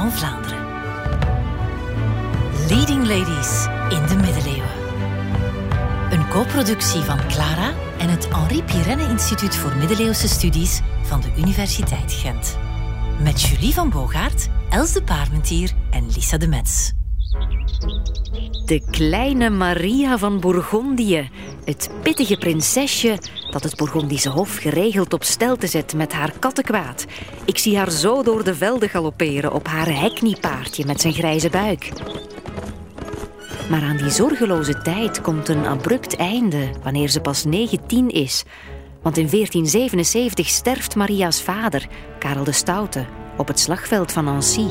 [0.00, 0.58] van Vlaanderen.
[2.68, 4.70] Leading Ladies in de middeleeuwen.
[6.10, 12.12] Een co-productie van Clara en het Henri Pirenne Instituut voor Middeleeuwse Studies van de Universiteit
[12.12, 12.58] Gent.
[13.22, 16.92] Met Julie van Bogaert, Els de Parmentier en Lisa de Metz.
[18.64, 21.30] De kleine Maria van Bourgondië,
[21.64, 23.18] het pittige prinsesje
[23.50, 27.06] dat het Bourgondische hof geregeld op stelte zet met haar kattenkwaad.
[27.44, 31.92] Ik zie haar zo door de velden galopperen op haar hekniepaardje met zijn grijze buik.
[33.70, 38.44] Maar aan die zorgeloze tijd komt een abrupt einde wanneer ze pas 19 is.
[39.02, 41.86] Want in 1477 sterft Maria's vader,
[42.18, 44.66] Karel de Stoute, op het slagveld van Nancy.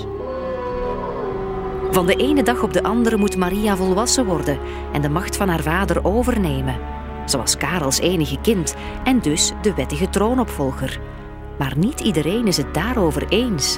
[1.92, 4.60] Van de ene dag op de andere moet Maria volwassen worden
[4.94, 6.99] en de macht van haar vader overnemen.
[7.30, 11.00] Ze was Karels enige kind en dus de wettige troonopvolger.
[11.58, 13.78] Maar niet iedereen is het daarover eens.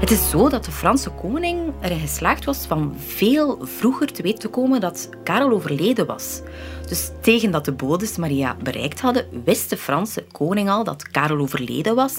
[0.00, 4.38] Het is zo dat de Franse koning erin geslaagd was van veel vroeger te weten
[4.38, 6.40] te komen dat Karel overleden was.
[6.88, 11.38] Dus tegen dat de bodes Maria bereikt hadden, wist de Franse koning al dat Karel
[11.38, 12.18] overleden was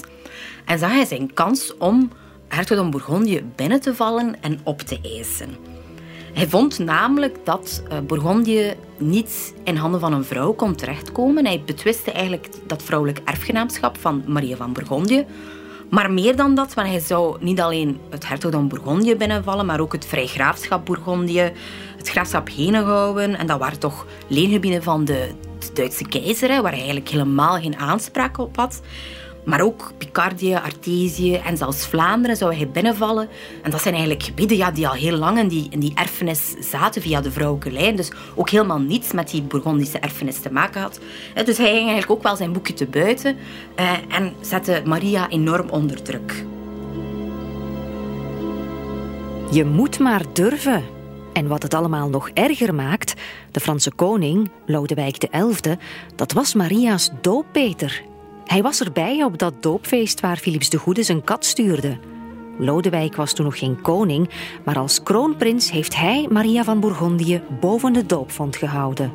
[0.64, 2.10] en zag hij zijn kans om
[2.48, 5.67] hertogdom Bourgondië binnen te vallen en op te eisen.
[6.38, 11.46] Hij vond namelijk dat uh, Bourgondië niet in handen van een vrouw kon terechtkomen.
[11.46, 15.26] Hij betwiste eigenlijk dat vrouwelijk erfgenaamschap van Maria van Bourgondië.
[15.90, 19.92] Maar meer dan dat, want hij zou niet alleen het hertogdom Bourgondië binnenvallen, maar ook
[19.92, 21.52] het vrijgraafschap Bourgondië,
[21.96, 23.34] het graafschap Henegouwen.
[23.34, 27.76] En dat waren toch leengebieden van de, de Duitse keizer, waar hij eigenlijk helemaal geen
[27.76, 28.80] aanspraak op had.
[29.48, 33.28] Maar ook Picardie, Artesië en zelfs Vlaanderen zou hij binnenvallen.
[33.62, 37.20] En dat zijn eigenlijk gebieden ja, die al heel lang in die, erfenis zaten via
[37.20, 37.96] de vrouwelijke lijn.
[37.96, 41.00] Dus ook helemaal niets met die Bourgondische erfenis te maken had.
[41.44, 43.36] Dus hij ging eigenlijk ook wel zijn boekje te buiten
[43.74, 46.44] eh, en zette Maria enorm onder druk.
[49.50, 50.84] Je moet maar durven.
[51.32, 53.14] En wat het allemaal nog erger maakt,
[53.50, 55.76] de Franse koning, Lodewijk XI,
[56.14, 58.07] dat was Maria's dooppeter.
[58.48, 61.98] Hij was erbij op dat doopfeest waar Philips de Goede zijn kat stuurde.
[62.58, 64.30] Lodewijk was toen nog geen koning,
[64.64, 69.12] maar als kroonprins heeft hij Maria van Bourgondië boven de doopvond gehouden.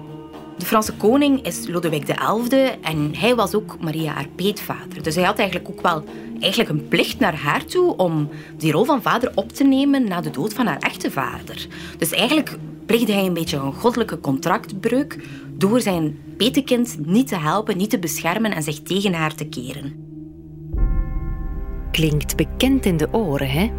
[0.58, 5.04] De Franse koning is Lodewijk XI en hij was ook Maria haar peetvader.
[5.04, 6.04] Dus hij had eigenlijk ook wel
[6.40, 10.22] eigenlijk een plicht naar haar toe om die rol van vader op te nemen na
[10.22, 11.68] de dood van haar echte vader.
[11.98, 15.28] Dus eigenlijk pleegde hij een beetje een goddelijke contractbreuk
[15.58, 19.94] door zijn petekind niet te helpen, niet te beschermen en zich tegen haar te keren.
[21.92, 23.72] Klinkt bekend in de oren, hè?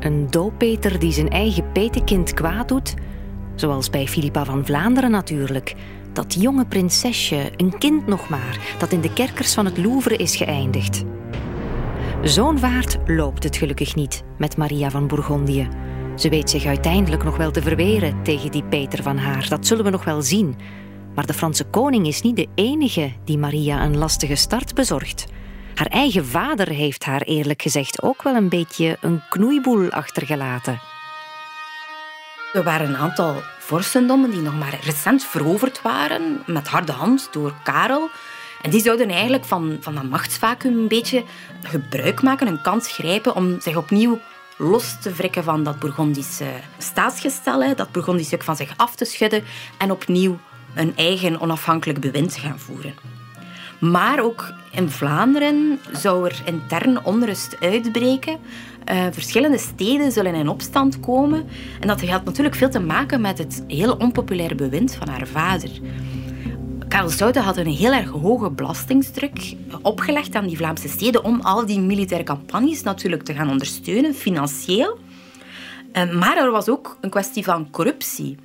[0.00, 2.94] Een dooppeter die zijn eigen petekind kwaad doet?
[3.54, 5.74] Zoals bij Philippa van Vlaanderen natuurlijk.
[6.12, 10.36] Dat jonge prinsesje, een kind nog maar, dat in de kerkers van het Louvre is
[10.36, 11.04] geëindigd.
[12.22, 15.68] Zo'n vaart loopt het gelukkig niet met Maria van Bourgondië.
[16.18, 19.48] Ze weet zich uiteindelijk nog wel te verweren tegen die Peter van haar.
[19.48, 20.56] Dat zullen we nog wel zien.
[21.14, 25.26] Maar de Franse koning is niet de enige die Maria een lastige start bezorgt.
[25.74, 30.80] Haar eigen vader heeft haar eerlijk gezegd ook wel een beetje een knoeiboel achtergelaten.
[32.52, 37.54] Er waren een aantal vorstendommen die nog maar recent veroverd waren, met harde hand door
[37.64, 38.08] Karel.
[38.62, 41.24] En die zouden eigenlijk van, van dat machtsvacuum een beetje
[41.62, 44.18] gebruik maken, een kans grijpen om zich opnieuw
[44.58, 49.44] los te wrikken van dat Bourgondische staatsgestel, dat Bourgondische stuk van zich af te schudden
[49.78, 50.38] en opnieuw
[50.74, 52.94] een eigen onafhankelijk bewind te gaan voeren.
[53.80, 58.38] Maar ook in Vlaanderen zou er intern onrust uitbreken.
[58.92, 61.48] Uh, verschillende steden zullen in opstand komen.
[61.80, 65.70] En dat had natuurlijk veel te maken met het heel onpopulaire bewind van haar vader.
[66.88, 71.66] Karel Stoute had een heel erg hoge belastingsdruk opgelegd aan die Vlaamse steden om al
[71.66, 74.98] die militaire campagnes natuurlijk te gaan ondersteunen, financieel.
[75.92, 78.36] Eh, maar er was ook een kwestie van corruptie.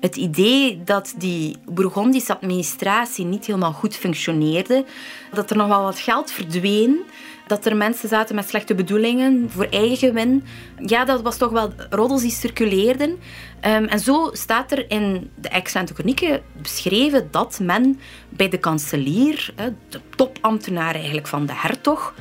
[0.00, 4.84] Het idee dat die Bourgondische administratie niet helemaal goed functioneerde,
[5.32, 7.00] dat er nog wel wat geld verdween,
[7.46, 10.44] dat er mensen zaten met slechte bedoelingen voor eigen gewin.
[10.86, 13.18] Ja, dat was toch wel roddels die circuleerden.
[13.60, 19.52] Ehm, en zo staat er in de excellente chronieken beschreven dat men bij de kanselier,
[19.88, 22.14] de topambtenaar eigenlijk van de hertog,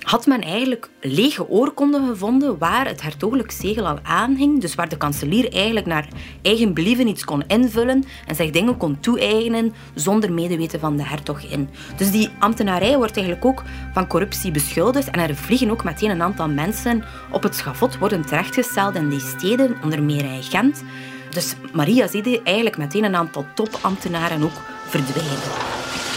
[0.00, 4.60] had men eigenlijk lege oorkonden gevonden waar het hertogelijk zegel al aanhing.
[4.60, 6.08] Dus waar de kanselier eigenlijk naar
[6.42, 11.40] eigen believen iets kon invullen en zich dingen kon toe-eigenen zonder medeweten van de hertog
[11.42, 11.68] in.
[11.96, 13.62] Dus die ambtenarij wordt eigenlijk ook
[13.94, 18.26] van corruptie beschuldigd en er vliegen ook meteen een aantal mensen op het schavot, worden
[18.26, 20.82] terechtgesteld in die steden, onder meer in Gent.
[21.30, 26.09] Dus Maria ziet eigenlijk meteen een aantal topambtenaren ook verdwijnen.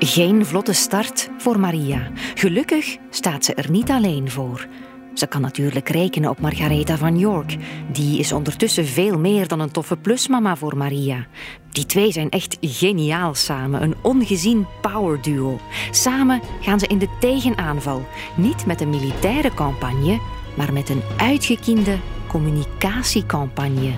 [0.00, 2.10] Geen vlotte start voor Maria.
[2.34, 4.66] Gelukkig staat ze er niet alleen voor.
[5.14, 7.56] Ze kan natuurlijk rekenen op Margaretha van York.
[7.92, 11.26] Die is ondertussen veel meer dan een toffe plusmama voor Maria.
[11.70, 15.60] Die twee zijn echt geniaal samen, een ongezien powerduo.
[15.90, 18.06] Samen gaan ze in de tegenaanval.
[18.36, 20.20] Niet met een militaire campagne,
[20.56, 21.96] maar met een uitgekiende
[22.28, 23.92] communicatiecampagne.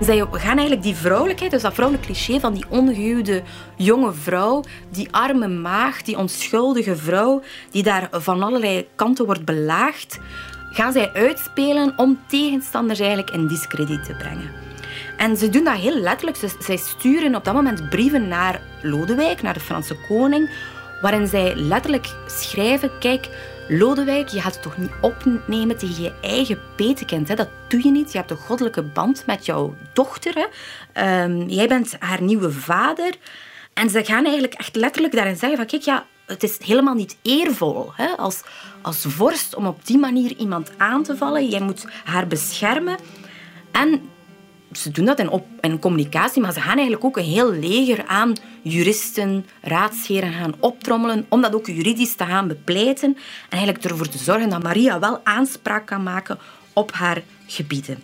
[0.00, 3.42] Zij gaan eigenlijk die vrouwelijkheid, dus dat vrouwelijk cliché van die ongehuwde
[3.76, 10.18] jonge vrouw, die arme maag, die onschuldige vrouw, die daar van allerlei kanten wordt belaagd,
[10.70, 14.50] gaan zij uitspelen om tegenstanders eigenlijk in discrediet te brengen.
[15.16, 16.38] En ze doen dat heel letterlijk.
[16.58, 20.50] zij sturen op dat moment brieven naar Lodewijk, naar de Franse koning,
[21.02, 23.28] waarin zij letterlijk schrijven: Kijk,
[23.72, 27.28] Lodewijk, je gaat het toch niet opnemen tegen je eigen petekind.
[27.28, 27.34] Hè?
[27.34, 28.12] Dat doe je niet.
[28.12, 30.34] Je hebt een goddelijke band met jouw dochter.
[30.34, 30.46] Hè?
[30.92, 33.14] Ehm, jij bent haar nieuwe vader.
[33.74, 35.66] En ze gaan eigenlijk echt letterlijk daarin zeggen van...
[35.66, 38.06] Kijk, ja, het is helemaal niet eervol hè?
[38.06, 38.42] Als,
[38.82, 41.48] als vorst om op die manier iemand aan te vallen.
[41.48, 42.98] Jij moet haar beschermen.
[43.70, 44.08] En
[44.72, 48.06] ze doen dat in, op, in communicatie, maar ze gaan eigenlijk ook een heel leger
[48.06, 48.32] aan
[48.62, 53.16] juristen, raadsheren gaan optrommelen om dat ook juridisch te gaan bepleiten
[53.48, 56.38] en eigenlijk ervoor te zorgen dat Maria wel aanspraak kan maken
[56.72, 58.02] op haar gebieden.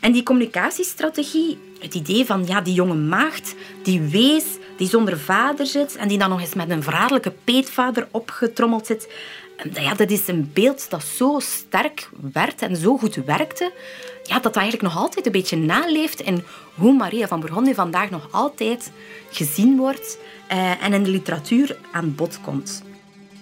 [0.00, 4.44] En die communicatiestrategie, het idee van ja, die jonge maagd, die wees,
[4.76, 9.08] die zonder vader zit en die dan nog eens met een verraderlijke peetvader opgetrommeld zit,
[9.72, 13.72] ja, dat is een beeld dat zo sterk werd en zo goed werkte,
[14.22, 16.42] ja, dat dat eigenlijk nog altijd een beetje naleeft in
[16.74, 18.90] hoe Maria van Bourgogne vandaag nog altijd
[19.30, 20.18] gezien wordt
[20.48, 22.82] eh, en in de literatuur aan bod komt.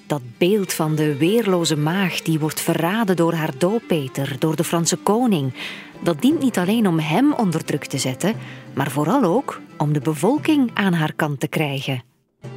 [0.07, 4.97] Dat beeld van de weerloze maag die wordt verraden door haar dooppeter, door de Franse
[4.97, 5.55] koning,
[6.01, 8.35] dat dient niet alleen om hem onder druk te zetten,
[8.75, 12.12] maar vooral ook om de bevolking aan haar kant te krijgen.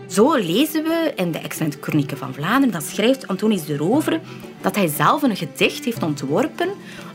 [0.07, 4.19] Zo lezen we in de Excellente Chronieken van Vlaanderen, dat schrijft Antonius de Rovere,
[4.61, 6.69] dat hij zelf een gedicht heeft ontworpen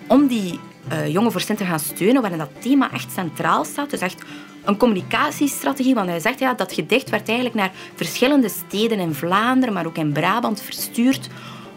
[0.06, 0.60] om die
[0.92, 3.90] uh, jonge vorstin te gaan steunen, waarin dat thema echt centraal staat.
[3.90, 4.22] Dus echt
[4.64, 9.74] een communicatiestrategie, want hij zegt ja, dat gedicht werd eigenlijk naar verschillende steden in Vlaanderen,
[9.74, 11.28] maar ook in Brabant verstuurd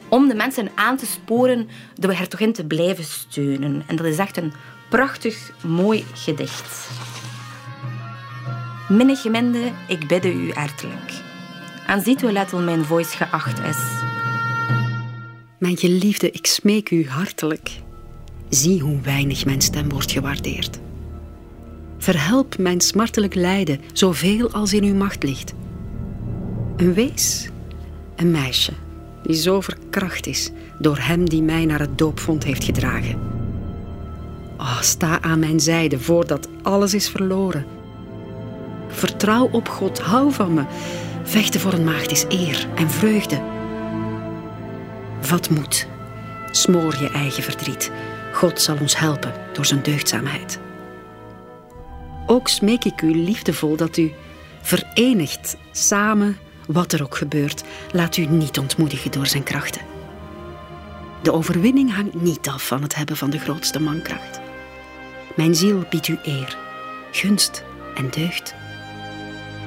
[0.08, 3.84] om de mensen aan te sporen de hertogin te blijven steunen.
[3.88, 4.54] En dat is echt een
[4.90, 6.90] prachtig, mooi gedicht.
[8.90, 11.22] Minne gemende, ik bidde u hartelijk.
[11.88, 13.78] Aan ziet hoe mijn voice geacht is.
[15.58, 17.72] Mijn geliefde, ik smeek u hartelijk.
[18.50, 20.80] Zie hoe weinig mijn stem wordt gewaardeerd.
[21.98, 25.54] Verhelp mijn smartelijk lijden zoveel als in uw macht ligt.
[26.78, 27.50] Een wees,
[28.16, 28.74] een meisje,
[29.24, 33.20] die zo verkracht is door hem die mij naar het doopvond heeft gedragen.
[34.58, 37.66] Oh, sta aan mijn zijde voordat alles is verloren.
[38.94, 40.64] Vertrouw op God, hou van me.
[41.24, 43.42] Vechten voor een maagd is eer en vreugde.
[45.20, 45.88] Vat moed,
[46.52, 47.92] smoor je eigen verdriet.
[48.34, 50.60] God zal ons helpen door zijn deugdzaamheid.
[52.26, 54.12] Ook smeek ik u liefdevol dat u
[54.62, 56.38] verenigt samen
[56.68, 57.64] wat er ook gebeurt.
[57.92, 59.82] Laat u niet ontmoedigen door zijn krachten.
[61.22, 64.40] De overwinning hangt niet af van het hebben van de grootste mankracht.
[65.36, 66.58] Mijn ziel biedt u eer,
[67.12, 67.64] gunst
[67.96, 68.56] en deugd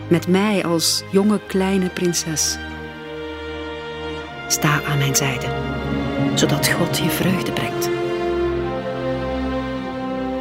[0.08, 2.56] met mij als jonge kleine prinses.
[4.48, 5.46] Sta aan mijn zijde,
[6.34, 7.88] zodat God je vreugde brengt.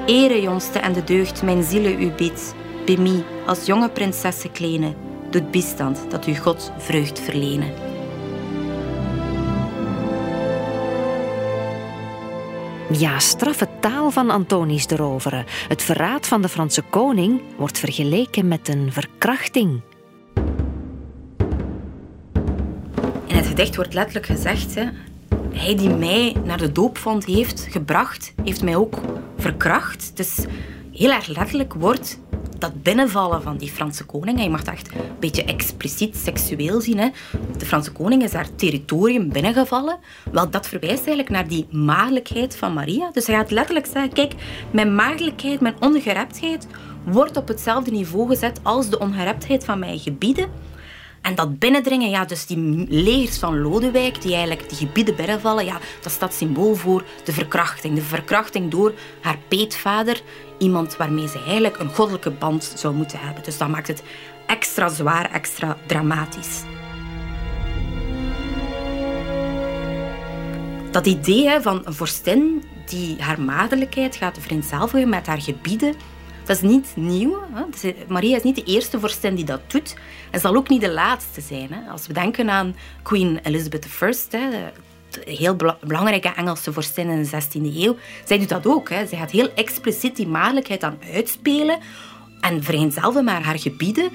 [0.05, 2.55] Ere, jongste en de deugd, mijn ziele u biedt.
[2.86, 4.93] Bemi, als jonge prinsesse kleine,
[5.29, 7.84] doet bistand dat u God vreugd verlenen.
[12.91, 15.43] Ja, straffe taal van Antonius de Rovere.
[15.67, 19.81] Het verraad van de Franse koning wordt vergeleken met een verkrachting.
[23.25, 24.73] In het gedicht wordt letterlijk gezegd:
[25.53, 28.99] hij die mij naar de doopvond heeft gebracht, heeft mij ook
[29.37, 30.11] verkracht.
[30.17, 30.39] Dus
[30.91, 32.19] heel erg letterlijk wordt
[32.72, 36.98] dat binnenvallen van die Franse koning, je mag dat echt een beetje expliciet seksueel zien.
[36.98, 37.10] Hè.
[37.57, 39.98] De Franse koning is haar territorium binnengevallen.
[40.31, 43.10] Wel, dat verwijst eigenlijk naar die maagdelijkheid van Maria.
[43.12, 44.34] Dus hij gaat letterlijk zeggen, kijk,
[44.72, 46.67] mijn maagdelijkheid, mijn ongereptheid
[47.03, 50.50] wordt op hetzelfde niveau gezet als de ongereptheid van mijn gebieden.
[51.25, 55.79] En dat binnendringen, ja, dus die legers van Lodewijk, die eigenlijk die gebieden binnenvallen, ja,
[56.01, 57.96] dat staat symbool voor de verkrachting.
[57.96, 60.22] De verkrachting door haar peetvader,
[60.58, 63.44] iemand waarmee ze eigenlijk een goddelijke band zou moeten hebben.
[63.44, 64.03] Dus dat maakt het
[64.48, 66.63] extra zwaar, extra dramatisch.
[70.91, 75.96] Dat idee van een vorstin die haar maagdelijkheid gaat vereenzelvigen met haar gebieden,
[76.45, 77.43] Dat is niet nieuw.
[77.53, 77.93] Hè.
[78.07, 79.95] Maria is niet de eerste vorstin die dat doet.
[80.31, 81.73] En zal ook niet de laatste zijn.
[81.73, 81.91] Hè.
[81.91, 84.71] Als we denken aan Queen Elizabeth I, hè,
[85.25, 88.89] heel belangrijke Engelse vorstin in de 16e eeuw, zij doet dat ook.
[88.89, 89.07] Hè.
[89.07, 91.79] Zij gaat heel expliciet die maagdelijkheid aan uitspelen
[92.41, 94.09] en vereenzelven met haar gebieden.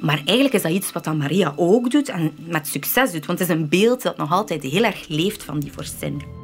[0.00, 3.26] Maar eigenlijk is dat iets wat dan Maria ook doet en met succes doet.
[3.26, 6.41] Want het is een beeld dat nog altijd heel erg leeft van die vorstin.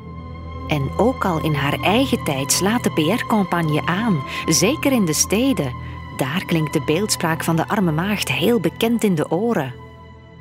[0.69, 5.75] En ook al in haar eigen tijd slaat de PR-campagne aan, zeker in de steden.
[6.17, 9.75] Daar klinkt de beeldspraak van de arme maagd heel bekend in de oren.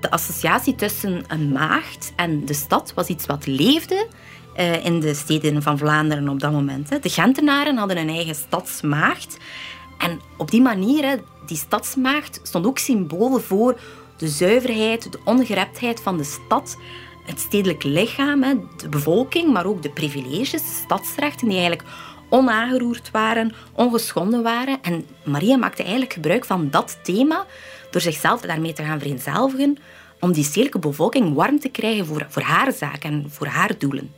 [0.02, 4.08] De associatie tussen een maagd en de stad was iets wat leefde
[4.58, 7.04] uh, in de steden van Vlaanderen op dat moment.
[7.04, 9.38] De Gentenaren hadden een eigen stadsmaagd.
[9.98, 13.80] En op die manier, die stadsmaagd, stond ook symbool voor
[14.18, 16.78] de zuiverheid, de ongereptheid van de stad
[17.28, 18.42] het stedelijk lichaam,
[18.78, 21.90] de bevolking, maar ook de privileges, de stadsrechten, die eigenlijk
[22.30, 24.82] onaangeroerd waren, ongeschonden waren.
[24.82, 27.46] En Maria maakte eigenlijk gebruik van dat thema
[27.92, 29.78] door zichzelf daarmee te gaan vereenzelvigen
[30.20, 34.14] om die stedelijke bevolking warm te krijgen voor, voor haar zaak en voor haar doelen.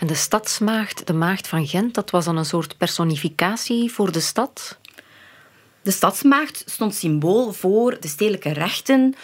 [0.00, 4.20] En de stadsmaagd, de maagd van Gent, dat was dan een soort personificatie voor de
[4.20, 4.78] stad?
[5.82, 9.14] De stadsmaagd stond symbool voor de stedelijke rechten,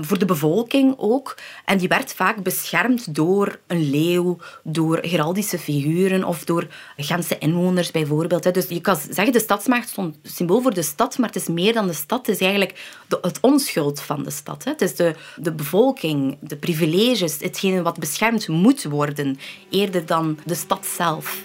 [0.00, 1.36] voor de bevolking ook.
[1.64, 7.90] En die werd vaak beschermd door een leeuw, door heraldische figuren of door Gentse inwoners
[7.90, 8.54] bijvoorbeeld.
[8.54, 11.72] Dus je kan zeggen, de stadsmacht stond symbool voor de stad, maar het is meer
[11.72, 12.26] dan de stad.
[12.26, 14.64] Het is eigenlijk de, het onschuld van de stad.
[14.64, 19.38] Het is de, de bevolking, de privileges, hetgene wat beschermd moet worden,
[19.70, 21.42] eerder dan de stad zelf.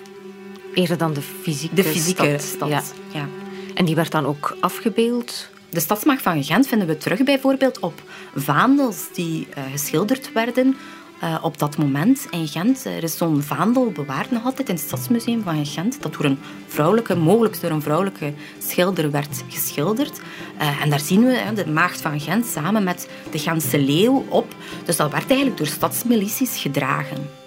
[0.74, 2.70] Eerder dan de fysieke, de fysieke stad.
[2.70, 2.94] stad.
[3.14, 3.28] Ja.
[3.74, 8.02] En die werd dan ook afgebeeld de stadsmacht van Gent vinden we terug bijvoorbeeld op
[8.36, 10.76] vaandels die uh, geschilderd werden
[11.24, 12.86] uh, op dat moment in Gent.
[12.86, 16.40] Er is zo'n vaandel bewaard nog altijd in het Stadsmuseum van Gent, dat door een
[16.68, 20.20] vrouwelijke, mogelijk door een vrouwelijke schilder werd geschilderd.
[20.62, 24.56] Uh, en daar zien we de maagd van Gent samen met de Gentse leeuw op.
[24.86, 27.45] Dus dat werd eigenlijk door stadsmilities gedragen.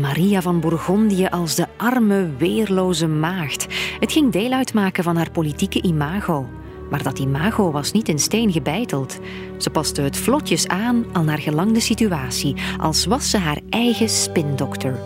[0.00, 3.66] Maria van Bourgondië als de arme, weerloze maagd.
[4.00, 6.48] Het ging deel uitmaken van haar politieke imago.
[6.90, 9.18] Maar dat imago was niet in steen gebeiteld.
[9.56, 14.08] Ze paste het vlotjes aan al naar gelang de situatie, als was ze haar eigen
[14.08, 14.98] spindokter.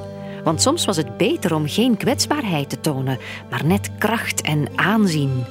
[0.44, 3.18] Want soms was het beter om geen kwetsbaarheid te tonen,
[3.50, 5.44] maar net kracht en aanzien.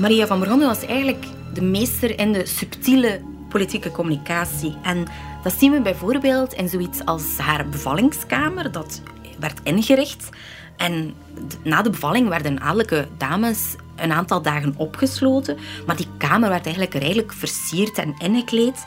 [0.00, 4.76] Maria van Bourgondië was eigenlijk de meester in de subtiele politieke communicatie.
[4.82, 5.06] En
[5.48, 8.72] dat zien we bijvoorbeeld in zoiets als haar bevallingskamer.
[8.72, 9.02] Dat
[9.38, 10.28] werd ingericht.
[10.76, 11.14] En
[11.62, 15.58] na de bevalling werden adellijke dames een aantal dagen opgesloten.
[15.86, 18.86] Maar die kamer werd eigenlijk rijkelijk versierd en ingekleed.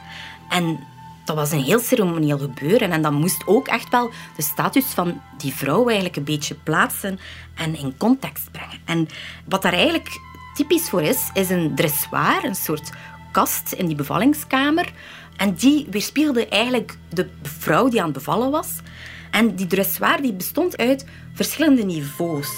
[0.50, 0.80] En
[1.26, 2.92] dat was een heel ceremonieel gebeuren.
[2.92, 7.20] En dat moest ook echt wel de status van die vrouw eigenlijk een beetje plaatsen
[7.56, 8.80] en in context brengen.
[8.86, 9.08] En
[9.46, 10.10] wat daar eigenlijk
[10.54, 12.92] typisch voor is, is een dressoir, een soort
[13.32, 14.92] kast in die bevallingskamer.
[15.36, 18.70] En die weerspiegelde eigenlijk de vrouw die aan het bevallen was.
[19.32, 22.50] En die dressoir die bestond uit verschillende niveaus.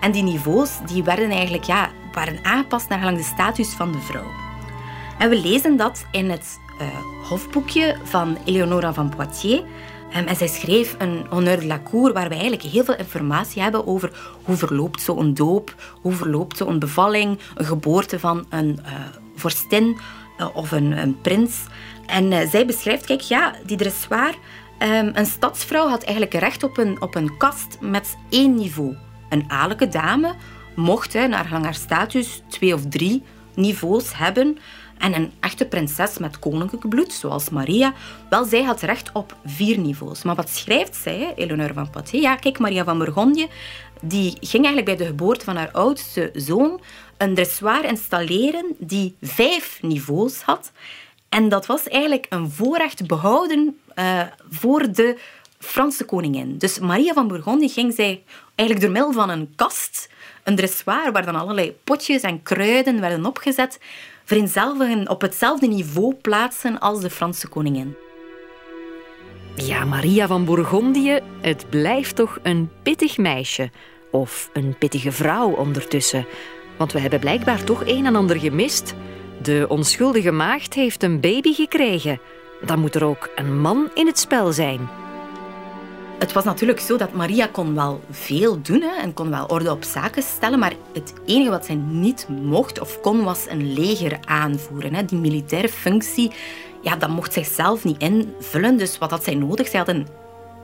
[0.00, 4.30] En die niveaus die werden eigenlijk ja, waren aangepast naar de status van de vrouw.
[5.18, 6.86] En we lezen dat in het uh,
[7.28, 9.62] hofboekje van Eleonora van Poitiers.
[10.16, 13.62] Um, en zij schreef een honneur de la cour waar we eigenlijk heel veel informatie
[13.62, 14.10] hebben over
[14.44, 18.92] hoe verloopt zo'n doop, hoe verloopt zo'n bevalling, een geboorte van een uh,
[19.36, 19.98] vorstin
[20.40, 21.64] uh, of een, een, prins.
[22.08, 24.34] En zij beschrijft, kijk, ja, die dressoir,
[24.78, 28.96] um, een stadsvrouw had eigenlijk recht op een, op een kast met één niveau.
[29.28, 30.34] Een adellijke dame
[30.74, 33.22] mocht, hè, naar haar status, twee of drie
[33.54, 34.58] niveaus hebben.
[34.98, 37.92] En een echte prinses met koninklijk bloed, zoals Maria,
[38.30, 40.22] wel, zij had recht op vier niveaus.
[40.22, 42.22] Maar wat schrijft zij, Eleonore van Poitiers?
[42.22, 43.46] Ja, kijk, Maria van Bourgondië,
[44.00, 46.80] die ging eigenlijk bij de geboorte van haar oudste zoon
[47.16, 50.72] een dressoir installeren die vijf niveaus had.
[51.28, 54.20] En dat was eigenlijk een voorrecht behouden uh,
[54.50, 55.18] voor de
[55.58, 56.58] Franse koningin.
[56.58, 58.22] Dus Maria van Bourgondië ging zij
[58.54, 60.08] eigenlijk door middel van een kast,
[60.44, 63.80] een dressoir, waar dan allerlei potjes en kruiden werden opgezet,
[65.06, 67.96] op hetzelfde niveau plaatsen als de Franse koningin.
[69.54, 73.70] Ja, Maria van Bourgondië, het blijft toch een pittig meisje.
[74.10, 76.26] Of een pittige vrouw ondertussen.
[76.76, 78.94] Want we hebben blijkbaar toch een en ander gemist.
[79.48, 82.20] De onschuldige maagd heeft een baby gekregen.
[82.64, 84.88] Dan moet er ook een man in het spel zijn.
[86.18, 89.70] Het was natuurlijk zo dat Maria kon wel veel doen hè, en kon wel orde
[89.70, 94.18] op zaken stellen, maar het enige wat zij niet mocht of kon was een leger
[94.24, 94.94] aanvoeren.
[94.94, 95.04] Hè.
[95.04, 96.32] Die militaire functie,
[96.82, 98.76] ja, dat mocht zij zelf niet invullen.
[98.76, 99.68] Dus wat had zij nodig?
[99.68, 100.06] Zij had een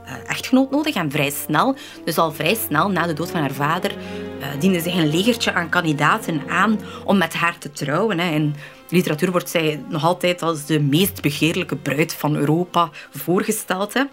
[0.05, 1.75] uh, echtgenoot nodig en vrij snel.
[2.03, 5.53] Dus al vrij snel na de dood van haar vader uh, diende zich een legertje
[5.53, 8.19] aan kandidaten aan om met haar te trouwen.
[8.19, 8.39] Hè.
[8.39, 8.51] De
[8.89, 13.93] literatuur wordt zij nog altijd als de meest begeerlijke bruid van Europa voorgesteld.
[13.93, 13.99] Hè.
[13.99, 14.09] En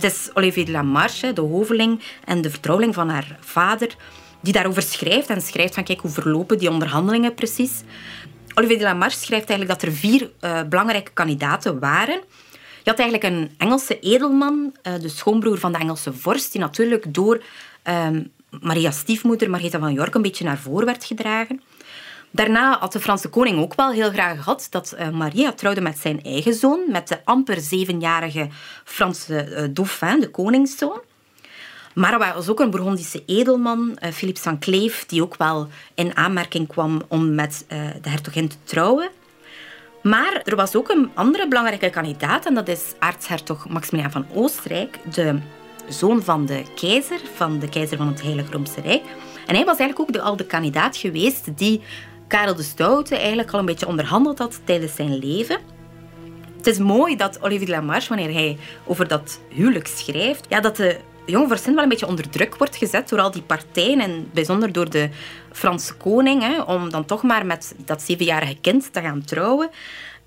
[0.00, 3.96] het is Olivier de Lamarche, de hoveling en de vertrouweling van haar vader,
[4.40, 7.82] die daarover schrijft en schrijft van kijk, hoe verlopen die onderhandelingen precies.
[8.54, 12.20] Olivier de Lamarche schrijft eigenlijk dat er vier uh, belangrijke kandidaten waren.
[12.82, 17.14] Je had eigenlijk een Engelse edelman, uh, de schoonbroer van de Engelse vorst, die natuurlijk
[17.14, 17.42] door
[17.88, 18.08] uh,
[18.60, 21.60] Maria's stiefmoeder, Margaretha van York, een beetje naar voren werd gedragen.
[22.36, 25.98] Daarna had de Franse koning ook wel heel graag gehad dat uh, Maria trouwde met
[25.98, 28.48] zijn eigen zoon, met de amper zevenjarige
[28.84, 31.00] Franse dauphin, de koningszoon.
[31.94, 36.68] Maar er was ook een Bourgondische edelman, uh, Philippe Saint-Cleef, die ook wel in aanmerking
[36.68, 37.64] kwam om met
[38.02, 39.08] de hertogin te trouwen.
[40.02, 44.98] Maar er was ook een andere belangrijke kandidaat en dat is aartshertog Maximiliaan van Oostenrijk,
[45.14, 45.38] de
[45.88, 49.04] zoon van de keizer, van de keizer van het Heilige Roomse Rijk.
[49.46, 51.82] En hij was eigenlijk ook de, al de kandidaat geweest die
[52.28, 55.58] Karel de Stoute eigenlijk al een beetje onderhandeld had tijdens zijn leven.
[56.56, 60.76] Het is mooi dat Olivier de Lamarche, wanneer hij over dat huwelijk schrijft, ja, dat
[60.76, 64.30] de jonge vorsten wel een beetje onder druk wordt gezet door al die partijen en
[64.32, 65.08] bijzonder door de
[65.52, 69.70] Franse koning, hè, om dan toch maar met dat zevenjarige kind te gaan trouwen.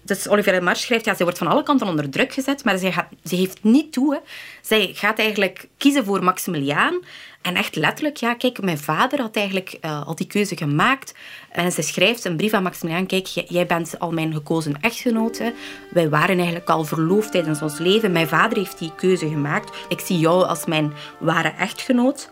[0.01, 2.91] Dus Olivier Mars schrijft, ja, zij wordt van alle kanten onder druk gezet, maar zij,
[2.91, 4.21] gaat, ze geeft niet toe.
[4.61, 6.99] Zij gaat eigenlijk kiezen voor Maximiliaan.
[7.41, 11.13] En echt letterlijk, ja, kijk, mijn vader had eigenlijk uh, al die keuze gemaakt.
[11.51, 15.53] En ze schrijft een brief aan Maximiliaan, kijk, jij bent al mijn gekozen echtgenote.
[15.91, 18.11] Wij waren eigenlijk al verloofd tijdens ons leven.
[18.11, 19.77] Mijn vader heeft die keuze gemaakt.
[19.89, 22.31] Ik zie jou als mijn ware echtgenoot.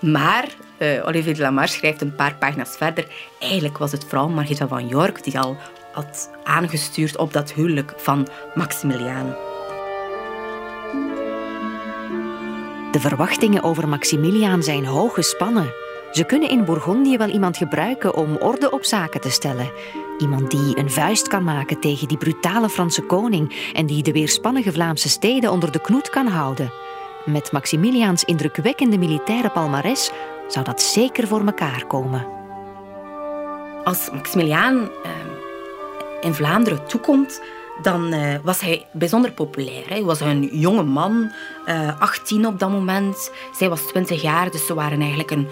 [0.00, 3.06] Maar uh, Olivier de Lamarche schrijft een paar pagina's verder.
[3.40, 5.56] Eigenlijk was het vooral Margitha van York die al
[5.92, 9.49] had aangestuurd op dat huwelijk van Maximiliaan.
[12.90, 15.74] De verwachtingen over Maximiliaan zijn hoog gespannen.
[16.12, 19.70] Ze kunnen in Bourgondië wel iemand gebruiken om orde op zaken te stellen.
[20.18, 24.72] Iemand die een vuist kan maken tegen die brutale Franse koning en die de weerspannige
[24.72, 26.72] Vlaamse steden onder de knoet kan houden.
[27.24, 30.10] Met Maximiliaans indrukwekkende militaire palmares
[30.48, 32.26] zou dat zeker voor elkaar komen.
[33.84, 35.10] Als Maximiliaan eh,
[36.20, 37.42] in Vlaanderen toekomt,
[37.82, 39.88] dan uh, was hij bijzonder populair.
[39.88, 41.32] Hij was een jonge man,
[41.66, 43.30] uh, eh, 18 op dat moment.
[43.56, 45.48] Zij was 20 jaar, dus ze waren eigenlijk een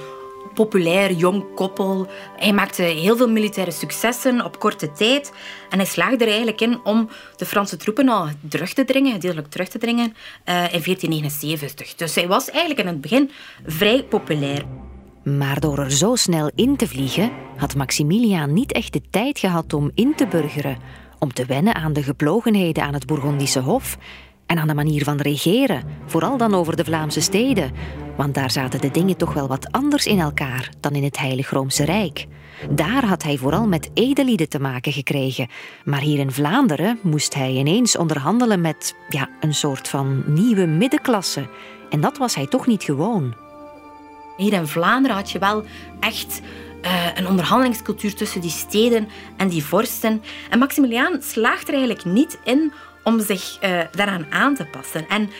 [0.55, 2.07] populair jong koppel.
[2.37, 5.33] Hij maakte heel veel militaire successen op korte tijd.
[5.71, 9.49] En hij slaagde er eigenlijk in om de Franse troepen al terug te dringen, gedeeltelijk
[9.49, 11.95] terug te dringen, uh, in 1479.
[11.95, 13.31] Dus hij was eigenlijk in het begin
[13.67, 14.64] vrij populair.
[15.23, 19.73] Maar door er zo snel in te vliegen, had Maximiliaan niet echt de tijd gehad
[19.73, 20.79] om in te burgeren,
[21.18, 23.98] om te wennen aan de geplogenheden aan het Bourgondische Hof
[24.46, 27.72] en aan de manier van regeren, vooral dan over de Vlaamse steden,
[28.16, 31.50] want daar zaten de dingen toch wel wat anders in elkaar dan in het Heilig
[31.50, 32.26] Roomse Rijk.
[32.70, 35.48] Daar had hij vooral met edelieden te maken gekregen,
[35.85, 41.48] maar hier in Vlaanderen moest hij ineens onderhandelen met ja, een soort van nieuwe middenklasse.
[41.90, 43.35] En dat was hij toch niet gewoon.
[44.37, 45.64] Hier in Vlaanderen had je wel
[46.00, 46.40] echt
[47.14, 50.23] een onderhandelingscultuur tussen die steden en die vorsten.
[50.51, 55.09] En Maximiliaan slaagt er eigenlijk niet in om zich uh, daaraan aan te passen.
[55.09, 55.31] En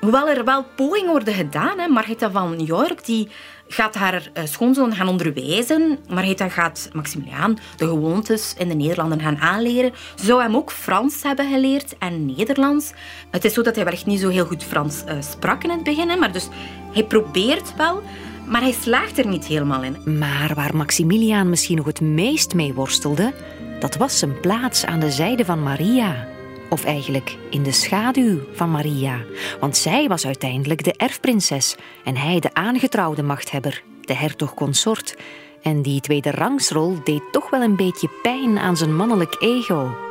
[0.00, 3.28] hoewel er wel pogingen worden gedaan, hè, van York die
[3.68, 5.98] gaat haar uh, schoonzoon gaan onderwijzen.
[6.08, 9.92] Margrethe gaat Maximiliaan de gewoontes in de Nederlanden gaan aanleren.
[10.14, 12.92] Ze zou hem ook Frans hebben geleerd en Nederlands.
[13.30, 16.18] Het is zo dat hij wellicht niet zo heel goed Frans sprak in het begin,
[16.18, 16.48] maar dus
[16.92, 18.02] hij probeert wel.
[18.46, 20.18] Maar hij slaagt er niet helemaal in.
[20.18, 23.34] Maar waar Maximiliaan misschien nog het meest mee worstelde,
[23.80, 26.28] dat was zijn plaats aan de zijde van Maria.
[26.70, 29.20] Of eigenlijk in de schaduw van Maria.
[29.60, 35.16] Want zij was uiteindelijk de erfprinses en hij de aangetrouwde machthebber, de hertog-consort.
[35.62, 40.05] En die tweede rangsrol deed toch wel een beetje pijn aan zijn mannelijk ego.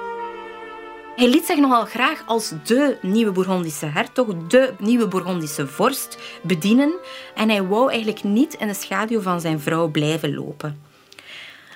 [1.16, 6.94] Hij liet zich nogal graag als de nieuwe Bourgondische hertog, de nieuwe Bourgondische vorst bedienen.
[7.36, 10.82] En hij wou eigenlijk niet in de schaduw van zijn vrouw blijven lopen.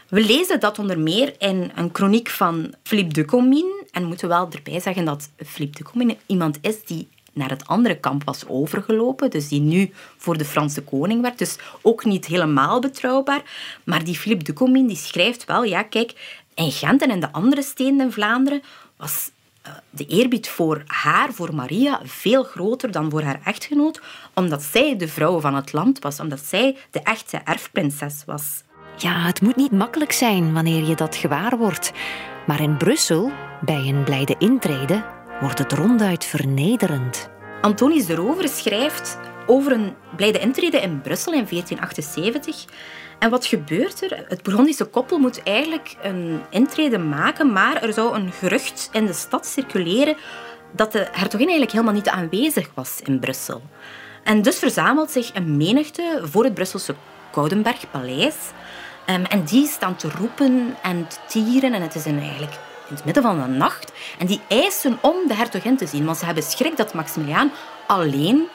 [0.10, 3.84] We lezen dat onder meer in een chroniek van Philippe de Comines.
[3.91, 7.99] En moeten wel erbij zeggen dat Philippe de Comines iemand is die naar het andere
[7.99, 9.30] kamp was overgelopen.
[9.30, 11.38] Dus die nu voor de Franse koning werd.
[11.38, 13.41] Dus ook niet helemaal betrouwbaar.
[13.84, 17.32] Maar die Philippe de Comines die schrijft wel, ja kijk, in Gent en in de
[17.32, 18.62] andere steden in Vlaanderen
[19.00, 19.32] was
[19.62, 24.02] eh, de eerbied voor haar, voor Maria, veel groter dan voor haar echtgenoot,
[24.34, 28.64] omdat zij de vrouw van het land was, omdat zij de echte erfprinses was.
[28.98, 31.92] Ja, het moet niet makkelijk zijn wanneer je dat gewaar wordt.
[32.48, 33.32] Maar in Brussel,
[33.62, 35.06] bij een blijde intrede,
[35.40, 37.30] wordt het ronduit vernederend.
[37.62, 39.18] Antonius de Rover schrijft
[39.50, 42.66] over een blijde intrede in Brussel in 1478.
[43.20, 44.26] En wat gebeurt er?
[44.28, 49.14] Het Bourgondische koppel moet eigenlijk een intrede maken, maar er zou een gerucht in de
[49.14, 50.16] stad circuleren
[50.72, 53.62] dat de hertogin eigenlijk helemaal niet aanwezig was in Brussel.
[54.24, 56.96] En dus verzamelt zich een menigte voor het Brusselse
[57.32, 58.36] Koudenbergpaleis.
[59.10, 61.74] Um, en die staan te roepen en te tieren.
[61.74, 62.54] En het is eigenlijk
[62.90, 63.92] in het midden van de nacht.
[64.20, 66.06] En die eisen om de hertogin te zien.
[66.06, 67.52] Want ze hebben schrik dat Maximiliaan
[67.88, 68.48] alleen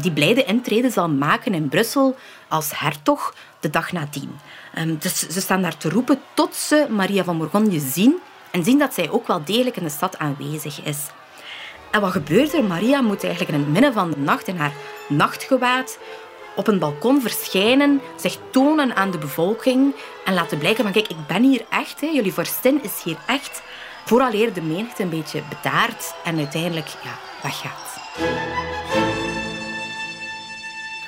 [0.00, 2.16] die blijde intrede zal maken in Brussel
[2.48, 4.38] als hertog de dag nadien.
[4.78, 8.18] Um, dus ze staan daar te roepen tot ze Maria van Bourgogne zien.
[8.50, 10.98] En zien dat zij ook wel degelijk in de stad aanwezig is.
[11.90, 12.64] En wat gebeurt er?
[12.64, 14.72] Maria moet eigenlijk in het midden van de nacht in haar
[15.08, 15.98] nachtgewaad
[16.56, 21.26] op een balkon verschijnen, zich tonen aan de bevolking en laten blijken van kijk, ik
[21.26, 23.62] ben hier echt, hè, jullie vorstin is hier echt,
[24.04, 27.92] vooraleer de menigte een beetje bedaart en uiteindelijk ja, weggaat.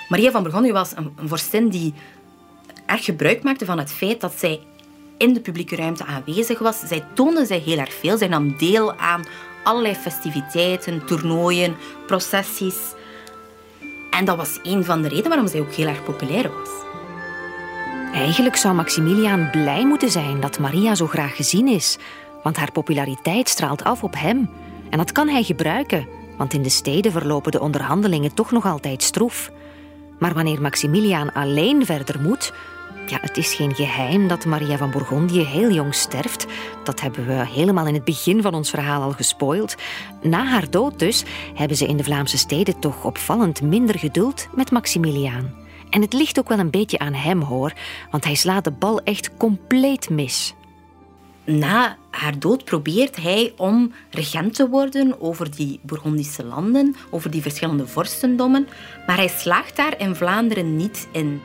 [0.08, 1.94] Maria van Bourgogne was een, vorstin die
[2.86, 4.60] erg gebruik maakte van het feit dat zij
[5.18, 6.80] in de publieke ruimte aanwezig was.
[6.80, 8.18] Zij toonde zich heel erg veel.
[8.18, 9.24] Zij nam deel aan
[9.64, 12.94] allerlei festiviteiten, toernooien, processies.
[14.10, 16.70] En dat was een van de redenen waarom zij ook heel erg populair was.
[18.14, 21.98] Eigenlijk zou Maximiliaan blij moeten zijn dat Maria zo graag gezien is,
[22.42, 24.50] want haar populariteit straalt af op hem.
[24.90, 29.02] En dat kan hij gebruiken, want in de steden verlopen de onderhandelingen toch nog altijd
[29.02, 29.50] stroef.
[30.18, 32.52] Maar wanneer Maximiliaan alleen verder moet,
[33.06, 36.46] ja, het is geen geheim dat Maria van Bourgondië heel jong sterft.
[36.84, 39.74] Dat hebben we helemaal in het begin van ons verhaal al gespoild.
[40.22, 41.24] Na haar dood dus
[41.54, 45.54] hebben ze in de Vlaamse steden toch opvallend minder geduld met Maximiliaan.
[45.90, 47.72] En het ligt ook wel een beetje aan hem hoor,
[48.10, 50.54] want hij slaat de bal echt compleet mis.
[51.44, 57.42] Na haar dood probeert hij om regent te worden over die Bourgondische landen, over die
[57.42, 58.68] verschillende vorstendommen,
[59.06, 61.40] maar hij slaagt daar in Vlaanderen niet in.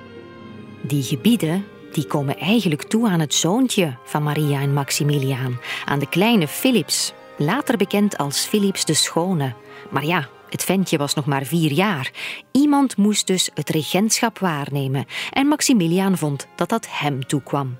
[0.81, 6.10] Die gebieden die komen eigenlijk toe aan het zoontje van Maria en Maximiliaan, aan de
[6.10, 9.53] kleine Philips, later bekend als Philips de Schone.
[9.89, 12.12] Maar ja, het ventje was nog maar vier jaar.
[12.51, 17.77] Iemand moest dus het regentschap waarnemen en Maximiliaan vond dat dat hem toekwam.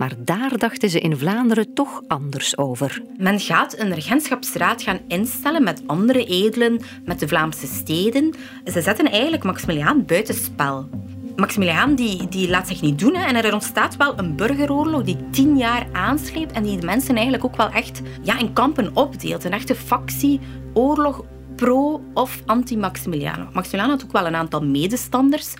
[0.00, 3.02] Maar daar dachten ze in Vlaanderen toch anders over.
[3.16, 8.34] Men gaat een regentschapsraad gaan instellen met andere edelen, met de Vlaamse steden.
[8.64, 10.88] Ze zetten eigenlijk Maximiliaan buitenspel.
[11.36, 13.14] Maximiliaan die, die laat zich niet doen.
[13.14, 17.44] En er ontstaat wel een burgeroorlog die tien jaar aansleept en die de mensen eigenlijk
[17.44, 19.44] ook wel echt ja, in kampen opdeelt.
[19.44, 21.24] Een echte factieoorlog
[21.60, 23.48] pro- of anti-Maximiliaan.
[23.52, 25.54] Maximiliaan had ook wel een aantal medestanders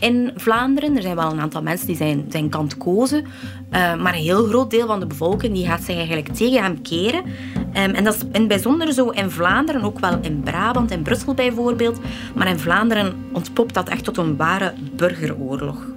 [0.00, 0.96] in Vlaanderen.
[0.96, 3.24] Er zijn wel een aantal mensen die zijn, zijn kant kozen.
[3.24, 6.82] Uh, maar een heel groot deel van de bevolking die gaat zich eigenlijk tegen hem
[6.82, 7.24] keren.
[7.24, 11.02] Um, en dat is in het bijzonder zo in Vlaanderen, ook wel in Brabant, in
[11.02, 12.00] Brussel bijvoorbeeld.
[12.34, 15.94] Maar in Vlaanderen ontpopt dat echt tot een ware burgeroorlog.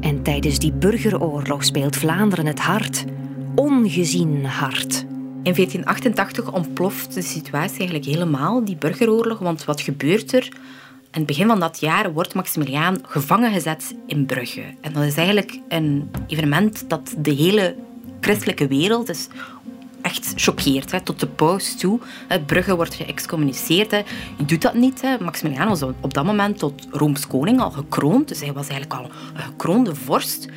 [0.00, 3.04] En tijdens die burgeroorlog speelt Vlaanderen het hard.
[3.54, 5.06] Ongezien hard.
[5.46, 9.38] In 1488 ontploft de situatie eigenlijk helemaal, die burgeroorlog.
[9.38, 10.44] Want wat gebeurt er?
[11.12, 14.62] In het begin van dat jaar wordt Maximiliaan gevangen gezet in Brugge.
[14.80, 17.76] En dat is eigenlijk een evenement dat de hele
[18.20, 19.28] christelijke wereld, dus
[20.02, 22.00] echt choqueert, tot de paus toe.
[22.46, 23.90] Brugge wordt geëxcommuniceerd.
[24.36, 25.02] Je doet dat niet.
[25.02, 25.18] Hè.
[25.18, 29.10] Maximiliaan was op dat moment tot Rooms koning al gekroond, dus hij was eigenlijk al
[29.34, 30.48] een gekroonde vorst.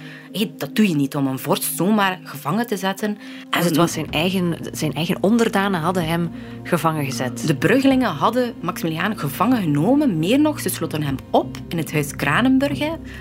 [0.57, 3.17] Dat doe je niet om een vorst zomaar gevangen te zetten.
[3.49, 6.31] Dus het was zijn eigen, zijn eigen onderdanen hadden hem
[6.63, 7.47] gevangen gezet.
[7.47, 10.19] De Bruggelingen hadden Maximiliaan gevangen genomen.
[10.19, 12.79] Meer nog, ze sloten hem op in het huis Kranenburg.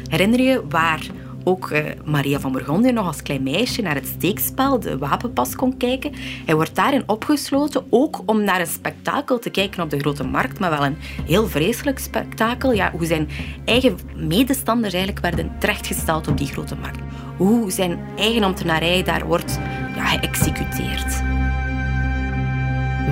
[0.09, 1.07] Herinner je, waar
[1.49, 5.77] ook uh, Maria van Bourgondië nog als klein meisje naar het steekspel, de wapenpas, kon
[5.77, 6.13] kijken.
[6.47, 10.59] Hij wordt daarin opgesloten, ook om naar een spektakel te kijken op de Grote Markt,
[10.59, 12.73] maar wel een heel vreselijk spektakel.
[12.73, 13.29] Ja, hoe zijn
[13.65, 16.99] eigen medestanders eigenlijk werden terechtgesteld op die Grote Markt.
[17.37, 19.59] Hoe zijn eigen ambtenarij daar wordt
[19.97, 21.23] ja, geëxecuteerd.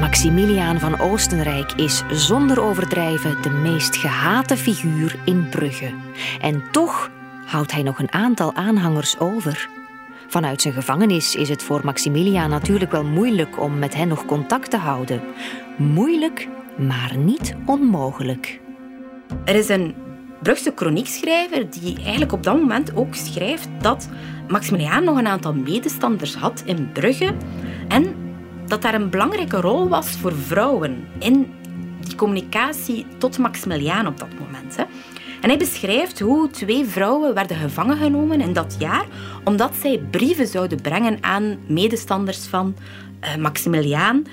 [0.01, 5.90] Maximiliaan van Oostenrijk is zonder overdrijven de meest gehate figuur in Brugge.
[6.40, 7.11] En toch
[7.46, 9.68] houdt hij nog een aantal aanhangers over.
[10.28, 14.70] Vanuit zijn gevangenis is het voor Maximiliaan natuurlijk wel moeilijk om met hen nog contact
[14.70, 15.20] te houden.
[15.76, 18.61] Moeilijk, maar niet onmogelijk.
[19.44, 19.94] Er is een
[20.42, 24.09] Brugse chroniekschrijver die eigenlijk op dat moment ook schrijft dat
[24.48, 27.35] Maximiliaan nog een aantal medestanders had in Brugge
[27.88, 28.14] en
[28.66, 31.52] dat daar een belangrijke rol was voor vrouwen in
[32.00, 34.76] die communicatie tot Maximiliaan op dat moment.
[34.76, 34.85] Hè.
[35.40, 39.07] En hij beschrijft hoe twee vrouwen werden gevangen genomen in dat jaar
[39.44, 42.77] omdat zij brieven zouden brengen aan medestanders van
[43.25, 44.25] uh, Maximiliaan.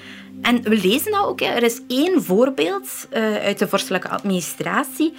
[0.42, 1.39] En we lezen dat ook.
[1.39, 1.46] Hè.
[1.46, 5.13] Er is één voorbeeld uh, uit de vorstelijke administratie.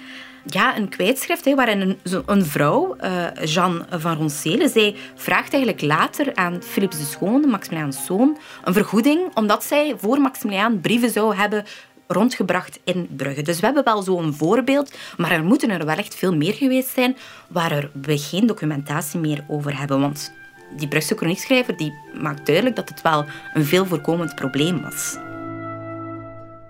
[0.45, 6.35] Ja, een kwijtschrift waarin een, een vrouw, uh, Jeanne van Roncelen, zij vraagt eigenlijk later
[6.35, 11.65] aan Philips de Schoon, Maximiliaans zoon, een vergoeding omdat zij voor Maximiliaan brieven zou hebben
[12.07, 13.41] rondgebracht in Brugge.
[13.41, 16.89] Dus we hebben wel zo'n voorbeeld, maar er moeten er wel echt veel meer geweest
[16.89, 19.99] zijn waar we geen documentatie meer over hebben.
[19.99, 20.33] Want
[20.77, 25.17] die Brugse chroniekschrijver die maakt duidelijk dat het wel een veel voorkomend probleem was.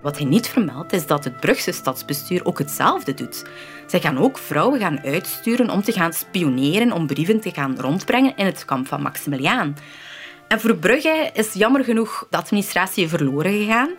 [0.02, 3.44] Wat hij niet vermeldt is dat het Brugse stadsbestuur ook hetzelfde doet.
[3.86, 8.36] Zij gaan ook vrouwen gaan uitsturen om te gaan spioneren, om brieven te gaan rondbrengen
[8.36, 9.76] in het kamp van Maximiliaan.
[10.48, 13.90] En voor Brugge is jammer genoeg de administratie verloren gegaan.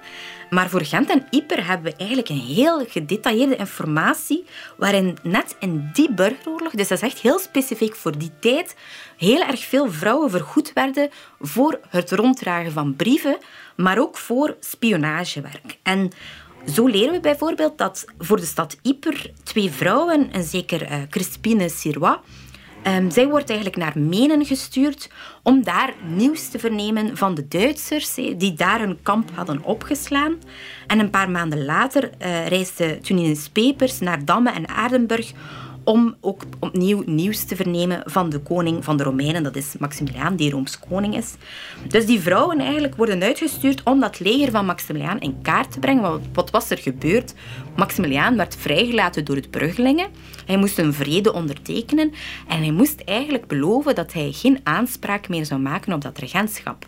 [0.50, 4.46] Maar voor Gent en Yper hebben we eigenlijk een heel gedetailleerde informatie
[4.78, 8.76] waarin net in die burgeroorlog, dus dat is echt heel specifiek voor die tijd,
[9.18, 13.38] heel erg veel vrouwen vergoed werden voor het ronddragen van brieven,
[13.76, 15.78] maar ook voor spionagewerk.
[15.84, 16.12] En
[16.74, 21.70] zo leren we bijvoorbeeld dat voor de stad Yper twee vrouwen, een zeker uh, Crispine
[21.70, 22.18] Sirois,
[22.84, 25.10] Um, zij wordt eigenlijk naar Menen gestuurd
[25.44, 30.36] om daar nieuws te vernemen van de Duitsers die daar hun kamp hadden opgeslaan.
[30.88, 35.32] En een paar maanden later uh, reisde Tuninus Pepers naar Damme en Aardenburg
[35.88, 39.44] om ook opnieuw nieuws te vernemen van de koning van de Romeinen.
[39.44, 41.34] Dat is Maximiliaan, die Rooms koning is.
[41.88, 46.02] Dus die vrouwen eigenlijk worden uitgestuurd om dat leger van Maximiliaan in kaart te brengen.
[46.02, 47.34] Wat, wat was er gebeurd?
[47.76, 50.10] Maximiliaan werd vrijgelaten door het Bruggelingen.
[50.46, 52.12] Hij moest een vrede ondertekenen
[52.48, 56.88] en hij moest eigenlijk beloven dat hij geen aanspraak meer zou maken op dat regentschap.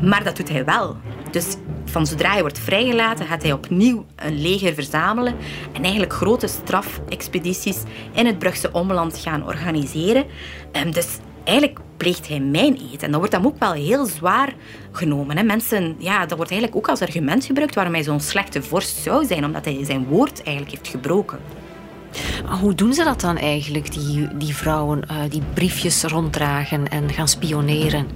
[0.00, 0.96] Maar dat doet hij wel.
[1.30, 5.34] Dus van zodra hij wordt vrijgelaten, gaat hij opnieuw een leger verzamelen
[5.72, 10.24] en eigenlijk grote strafexpedities in het Brugse omland gaan organiseren.
[10.72, 13.02] Ehm, dus eigenlijk pleegt hij mijn eet.
[13.02, 14.54] En dat wordt dan ook wel heel zwaar
[14.92, 15.46] genomen.
[15.46, 19.24] Mensen, ja, dat wordt eigenlijk ook als argument gebruikt waarom hij zo'n slechte vorst zou
[19.24, 21.38] zijn, omdat hij zijn woord eigenlijk heeft gebroken.
[22.60, 27.28] Hoe doen ze dat dan eigenlijk, die, die vrouwen, uh, die briefjes ronddragen en gaan
[27.28, 28.06] spioneren?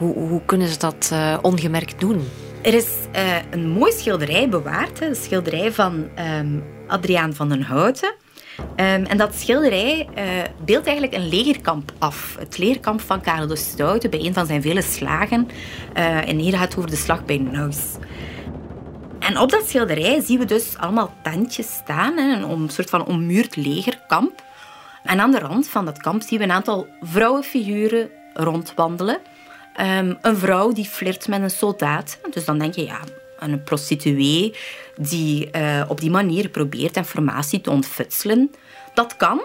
[0.00, 2.28] Hoe, hoe kunnen ze dat uh, ongemerkt doen?
[2.62, 6.08] Er is uh, een mooi schilderij bewaard, een schilderij van
[6.38, 8.14] um, Adriaan van den Houten.
[8.58, 10.24] Um, en dat schilderij uh,
[10.64, 12.36] beeldt eigenlijk een legerkamp af.
[12.38, 15.48] Het legerkamp van Karel de Stoute bij een van zijn vele slagen.
[15.94, 17.78] En hier gaat het over de slag bij Nuis.
[19.18, 23.06] En op dat schilderij zien we dus allemaal tentjes staan, hè, een, een soort van
[23.06, 24.42] ommuurd legerkamp.
[25.02, 29.18] En aan de rand van dat kamp zien we een aantal vrouwenfiguren rondwandelen.
[29.80, 32.18] Um, een vrouw die flirt met een soldaat.
[32.30, 33.00] Dus dan denk je, ja,
[33.38, 34.54] een prostituee
[34.96, 38.50] die uh, op die manier probeert informatie te ontfutselen.
[38.94, 39.40] Dat kan,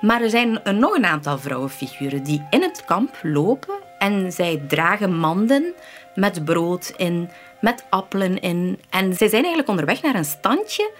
[0.00, 5.16] maar er zijn nog een aantal vrouwenfiguren die in het kamp lopen en zij dragen
[5.16, 5.74] manden
[6.14, 8.80] met brood in, met appelen in.
[8.90, 10.90] En zij zijn eigenlijk onderweg naar een standje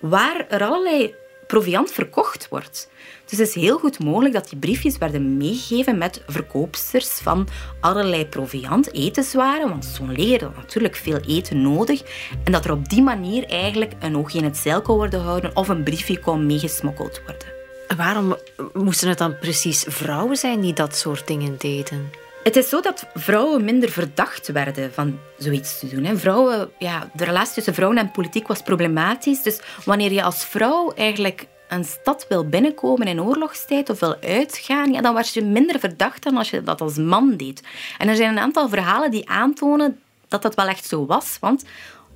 [0.00, 1.14] waar er allerlei
[1.46, 2.88] proviant verkocht wordt.
[3.24, 7.48] Dus het is heel goed mogelijk dat die briefjes werden meegegeven met verkoopsters van
[7.80, 12.02] allerlei proviant, etenswaren, want zo'n leger had natuurlijk veel eten nodig.
[12.44, 15.56] En dat er op die manier eigenlijk een oogje in het zeil kon worden gehouden
[15.56, 17.54] of een briefje kon meegesmokkeld worden.
[17.96, 18.36] Waarom
[18.72, 22.25] moesten het dan precies vrouwen zijn die dat soort dingen deden?
[22.46, 26.18] Het is zo dat vrouwen minder verdacht werden van zoiets te doen.
[26.18, 29.42] Vrouwen, ja, de relatie tussen vrouwen en politiek was problematisch.
[29.42, 34.92] Dus wanneer je als vrouw eigenlijk een stad wil binnenkomen in oorlogstijd of wil uitgaan,
[34.92, 37.62] ja, dan was je minder verdacht dan als je dat als man deed.
[37.98, 41.36] En er zijn een aantal verhalen die aantonen dat dat wel echt zo was.
[41.40, 41.64] Want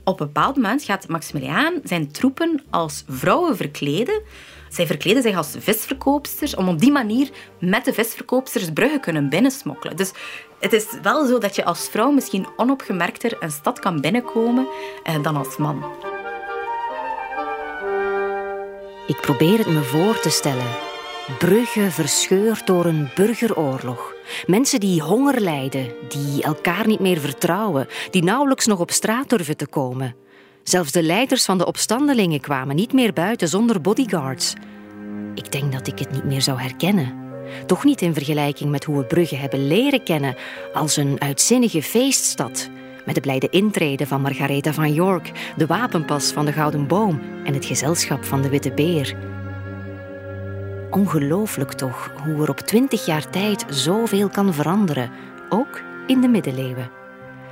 [0.04, 4.22] op een bepaald moment gaat Maximiliaan zijn troepen als vrouwen verkleden.
[4.70, 9.96] Zij verkleden zich als visverkoopsters om op die manier met de visverkoopsters Brugge kunnen binnensmokkelen.
[9.96, 10.12] Dus
[10.60, 14.66] het is wel zo dat je als vrouw misschien onopgemerkter een stad kan binnenkomen
[15.02, 15.84] eh, dan als man.
[19.06, 20.76] Ik probeer het me voor te stellen.
[21.38, 24.14] Brugge verscheurd door een burgeroorlog.
[24.46, 29.56] Mensen die honger lijden, die elkaar niet meer vertrouwen, die nauwelijks nog op straat durven
[29.56, 30.14] te komen.
[30.62, 34.54] Zelfs de leiders van de opstandelingen kwamen niet meer buiten zonder bodyguards.
[35.34, 37.14] Ik denk dat ik het niet meer zou herkennen.
[37.66, 40.36] Toch niet in vergelijking met hoe we Brugge hebben leren kennen
[40.72, 42.70] als een uitzinnige feeststad
[43.04, 47.54] met de blijde intrede van Margaretha van York, de wapenpas van de Gouden Boom en
[47.54, 49.16] het gezelschap van de Witte Beer.
[50.90, 55.10] Ongelooflijk toch hoe er op twintig jaar tijd zoveel kan veranderen,
[55.48, 56.99] ook in de middeleeuwen.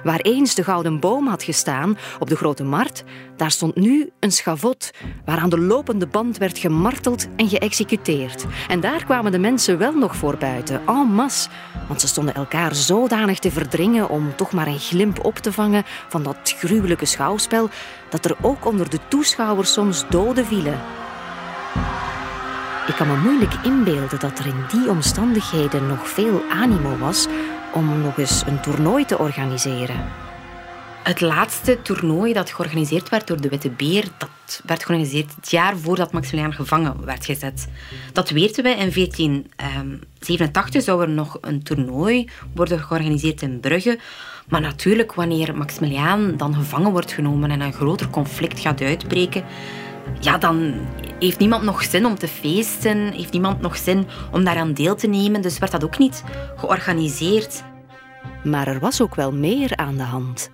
[0.04, 3.04] Waar eens de gouden boom had gestaan op de grote markt,
[3.37, 4.90] daar stond nu een schavot
[5.24, 8.44] waar aan de lopende band werd gemarteld en geëxecuteerd.
[8.68, 11.48] En daar kwamen de mensen wel nog voor buiten, en masse,
[11.88, 15.84] want ze stonden elkaar zodanig te verdringen om toch maar een glimp op te vangen
[16.08, 17.68] van dat gruwelijke schouwspel,
[18.11, 20.80] dat er ook onder de toeschouwers soms doden vielen.
[22.87, 27.26] Ik kan me moeilijk inbeelden dat er in die omstandigheden nog veel animo was
[27.72, 30.04] om nog eens een toernooi te organiseren.
[31.02, 35.76] Het laatste toernooi dat georganiseerd werd door de Witte Beer, dat werd georganiseerd het jaar
[35.76, 37.68] voordat Maximiliaan gevangen werd gezet.
[38.12, 38.68] Dat weten we.
[38.68, 43.98] In 1487 ehm, zou er nog een toernooi worden georganiseerd in Brugge.
[44.48, 49.44] Maar natuurlijk, wanneer Maximiliaan dan gevangen wordt genomen en een groter conflict gaat uitbreken,
[50.21, 50.75] ja, dan
[51.18, 55.07] heeft niemand nog zin om te feesten, heeft niemand nog zin om daaraan deel te
[55.07, 55.42] nemen.
[55.42, 56.25] Dus werd dat ook niet
[56.57, 57.62] georganiseerd.
[58.44, 60.51] Maar er was ook wel meer aan de hand.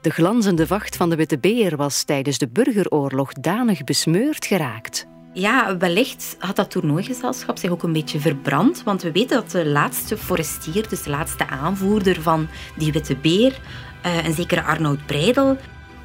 [0.00, 5.06] De glanzende vacht van de Witte Beer was tijdens de burgeroorlog danig besmeurd geraakt.
[5.32, 8.82] Ja, wellicht had dat toernooigezelschap zich ook een beetje verbrand.
[8.82, 13.58] Want we weten dat de laatste forestier, dus de laatste aanvoerder van die Witte Beer,
[14.02, 15.56] eh, een zekere Arnoud Breidel,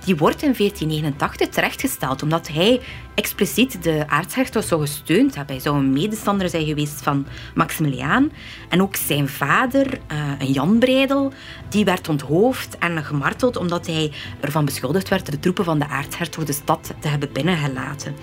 [0.07, 2.81] die wordt in 1489 terechtgesteld omdat hij
[3.15, 5.55] expliciet de aartshertog zou gesteund hebben.
[5.55, 8.31] Hij zou een medestander zijn geweest van Maximiliaan.
[8.69, 11.33] En ook zijn vader, uh, Jan Breidel,
[11.69, 16.43] die werd onthoofd en gemarteld omdat hij ervan beschuldigd werd de troepen van de aartshertog
[16.43, 18.15] de stad te hebben binnengelaten.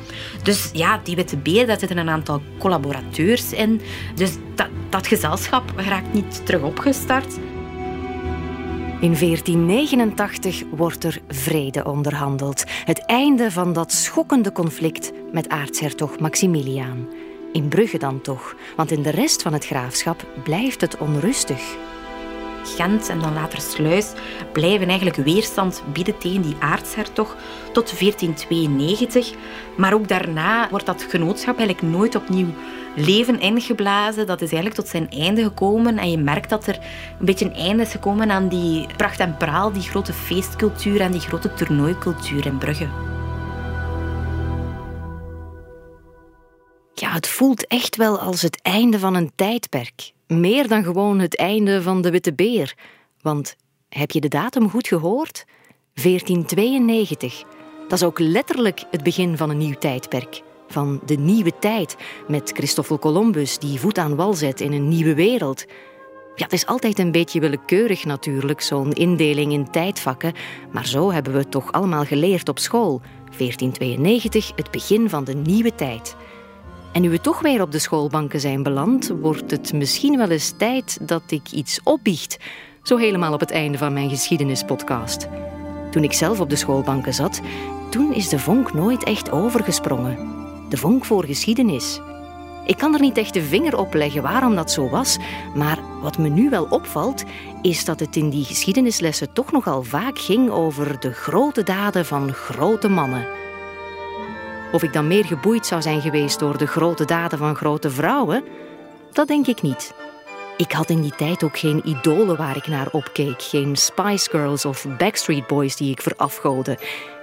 [0.42, 3.80] Dus ja, die Witte Beer, daar zitten een aantal collaborateurs in.
[4.14, 7.38] Dus dat, dat gezelschap raakt niet terug opgestart.
[9.04, 12.64] In 1489 wordt er vrede onderhandeld.
[12.84, 17.08] Het einde van dat schokkende conflict met aartshertog Maximiliaan.
[17.52, 21.76] In Brugge dan toch, want in de rest van het graafschap blijft het onrustig.
[22.64, 24.12] Gent en dan later Sluis
[24.52, 27.36] blijven eigenlijk weerstand bieden tegen die aartshertog
[27.72, 29.32] tot 1492.
[29.76, 32.54] Maar ook daarna wordt dat genootschap eigenlijk nooit opnieuw
[32.96, 34.26] leven ingeblazen.
[34.26, 35.98] Dat is eigenlijk tot zijn einde gekomen.
[35.98, 36.78] En je merkt dat er
[37.18, 41.12] een beetje een einde is gekomen aan die pracht en praal, die grote feestcultuur en
[41.12, 43.13] die grote toernooicultuur in Brugge.
[47.14, 50.12] Het voelt echt wel als het einde van een tijdperk.
[50.26, 52.74] Meer dan gewoon het einde van de Witte Beer.
[53.20, 53.56] Want
[53.88, 55.44] heb je de datum goed gehoord?
[55.92, 57.42] 1492.
[57.88, 61.96] Dat is ook letterlijk het begin van een nieuw tijdperk van de nieuwe tijd
[62.28, 65.64] met Christoffel Columbus die voet aan wal zet in een nieuwe wereld.
[66.34, 70.32] Ja, het is altijd een beetje willekeurig natuurlijk, zo'n indeling in tijdvakken,
[70.72, 73.00] maar zo hebben we het toch allemaal geleerd op school.
[73.38, 76.16] 1492, het begin van de nieuwe tijd.
[76.94, 80.52] En nu we toch weer op de schoolbanken zijn beland, wordt het misschien wel eens
[80.56, 82.36] tijd dat ik iets opbiecht.
[82.82, 85.28] Zo helemaal op het einde van mijn geschiedenispodcast.
[85.90, 87.40] Toen ik zelf op de schoolbanken zat,
[87.90, 90.34] toen is de vonk nooit echt overgesprongen
[90.68, 92.00] de vonk voor geschiedenis.
[92.66, 95.18] Ik kan er niet echt de vinger op leggen waarom dat zo was,
[95.54, 97.24] maar wat me nu wel opvalt,
[97.62, 102.32] is dat het in die geschiedenislessen toch nogal vaak ging over de grote daden van
[102.32, 103.26] grote mannen.
[104.74, 108.44] Of ik dan meer geboeid zou zijn geweest door de grote daden van grote vrouwen,
[109.12, 109.94] dat denk ik niet.
[110.56, 114.64] Ik had in die tijd ook geen idolen waar ik naar opkeek, geen Spice Girls
[114.64, 116.78] of Backstreet Boys die ik verafgoodde.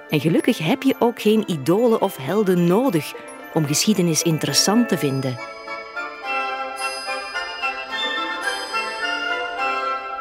[0.09, 3.13] En gelukkig heb je ook geen idolen of helden nodig
[3.53, 5.37] om geschiedenis interessant te vinden.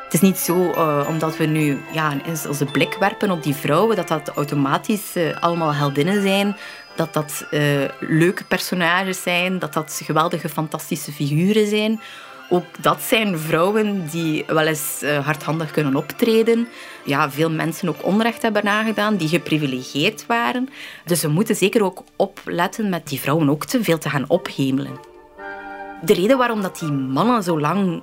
[0.04, 2.16] Het is niet zo, uh, omdat we nu ja,
[2.48, 6.56] onze blik werpen op die vrouwen, dat dat automatisch uh, allemaal heldinnen zijn,
[7.00, 7.60] dat dat uh,
[8.00, 12.00] leuke personages zijn, dat dat geweldige, fantastische figuren zijn.
[12.48, 16.68] Ook dat zijn vrouwen die wel eens uh, hardhandig kunnen optreden.
[17.04, 20.68] Ja, veel mensen ook onrecht hebben nagedaan, die geprivilegeerd waren.
[21.04, 25.00] Dus we moeten zeker ook opletten met die vrouwen ook te veel te gaan ophemelen.
[26.02, 28.02] De reden waarom dat die mannen zo lang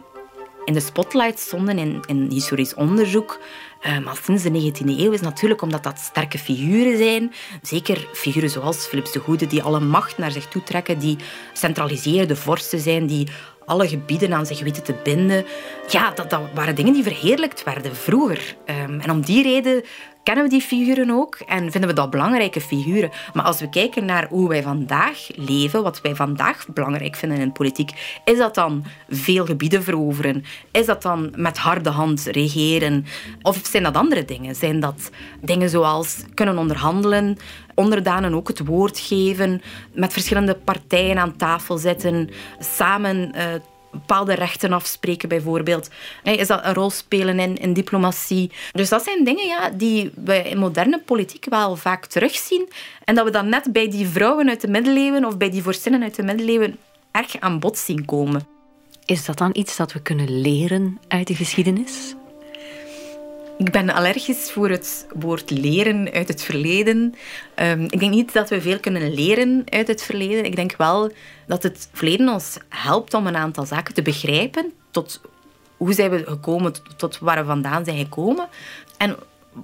[0.66, 3.40] in de spotlight stonden in, in historisch onderzoek,
[3.88, 7.34] uh, maar sinds de 19e eeuw is natuurlijk omdat dat sterke figuren zijn.
[7.62, 11.18] Zeker figuren zoals Philips de Goede, die alle macht naar zich toe trekken, die
[11.54, 13.28] centraliserende vorsten zijn, die
[13.66, 15.46] alle gebieden aan zich weten te binden.
[15.88, 18.56] Ja, dat, dat waren dingen die verheerlijkt werden vroeger.
[18.66, 19.84] Um, en om die reden
[20.28, 23.12] kennen we die figuren ook en vinden we dat belangrijke figuren.
[23.34, 27.52] Maar als we kijken naar hoe wij vandaag leven, wat wij vandaag belangrijk vinden in
[27.52, 30.44] politiek, is dat dan veel gebieden veroveren?
[30.72, 33.06] Is dat dan met harde hand regeren?
[33.42, 34.56] Of zijn dat andere dingen?
[34.56, 37.38] Zijn dat dingen zoals kunnen onderhandelen,
[37.76, 39.62] onderdanen ook het woord geven,
[39.94, 42.30] met verschillende partijen aan tafel zitten,
[42.60, 43.44] samen uh,
[43.92, 45.90] bepaalde rechten afspreken, bijvoorbeeld.
[46.24, 48.52] Is dat een rol spelen in, in diplomatie?
[48.72, 52.70] Dus dat zijn dingen ja, die we in moderne politiek wel vaak terugzien.
[53.04, 56.04] En dat we dan net bij die vrouwen uit de middeleeuwen of bij die vorstinnen
[56.04, 56.78] uit de middeleeuwen
[57.12, 58.48] erg aan bod zien komen.
[59.06, 62.16] Is dat dan iets dat we kunnen leren uit de geschiedenis?
[63.58, 67.16] Ik ben allergisch voor het woord leren uit het verleden.
[67.56, 70.46] Ehm, ik denk niet dat we veel kunnen leren uit het verleden.
[70.46, 71.12] Ik denk wel
[71.48, 74.74] dat het verleden ons helpt om een aantal zaken te begrijpen.
[74.92, 75.22] Tot
[75.78, 78.48] hoe zijn we gekomen, tot waar we vandaan zijn gekomen.
[78.98, 79.16] En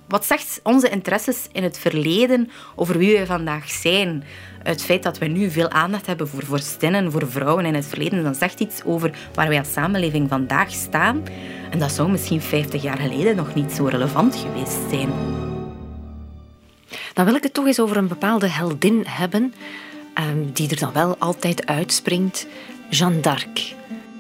[0.08, 4.24] wat zegt onze interesses in het verleden over wie wij vandaag zijn?
[4.64, 8.24] Het feit dat we nu veel aandacht hebben voor vorstinnen, voor vrouwen in het verleden,
[8.24, 11.24] dat zegt iets over waar wij als samenleving vandaag staan.
[11.70, 15.10] En dat zou misschien 50 jaar geleden nog niet zo relevant geweest zijn.
[17.14, 19.54] Dan wil ik het toch eens over een bepaalde heldin hebben,
[20.14, 22.48] ehm, die er dan wel altijd uitspringt.
[22.90, 23.74] Jeanne d'Arc.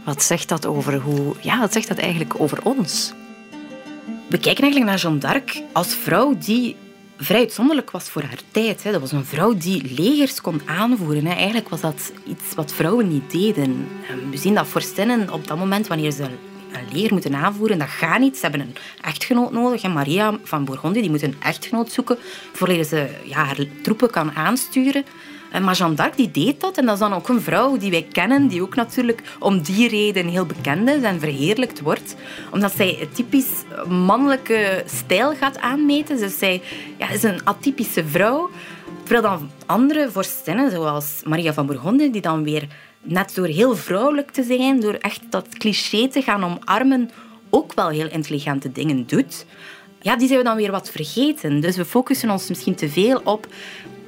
[0.05, 1.35] Wat zegt dat over hoe...
[1.41, 3.13] Ja, wat zegt dat eigenlijk over ons?
[4.27, 6.75] We kijken eigenlijk naar Jeanne d'Arc als vrouw die
[7.17, 8.83] vrij uitzonderlijk was voor haar tijd.
[8.83, 11.25] Dat was een vrouw die legers kon aanvoeren.
[11.25, 13.87] Eigenlijk was dat iets wat vrouwen niet deden.
[14.31, 18.19] We zien dat vorstinnen op dat moment, wanneer ze een leger moeten aanvoeren, dat gaat
[18.19, 18.35] niet.
[18.35, 19.83] Ze hebben een echtgenoot nodig.
[19.83, 22.17] Maria van Bourgondië die moet een echtgenoot zoeken
[22.53, 25.05] voordat ze ja, haar troepen kan aansturen.
[25.53, 26.77] Eh, maar Jeanne d'Arc die deed dat.
[26.77, 29.87] En dat is dan ook een vrouw die wij kennen, die ook natuurlijk om die
[29.87, 32.15] reden heel bekend is en verheerlijkt wordt.
[32.51, 33.51] Omdat zij een typisch
[33.87, 36.17] mannelijke stijl gaat aanmeten.
[36.17, 36.61] Dus zij
[36.97, 38.49] ja, is een atypische vrouw.
[39.03, 42.67] Terwijl dan andere vorstinnen, zoals Maria van Bourgondië, die dan weer
[43.01, 47.09] net door heel vrouwelijk te zijn, door echt dat cliché te gaan omarmen,
[47.49, 49.45] ook wel heel intelligente dingen doet.
[50.01, 51.59] Ja, die zijn we dan weer wat vergeten.
[51.59, 53.47] Dus we focussen ons misschien te veel op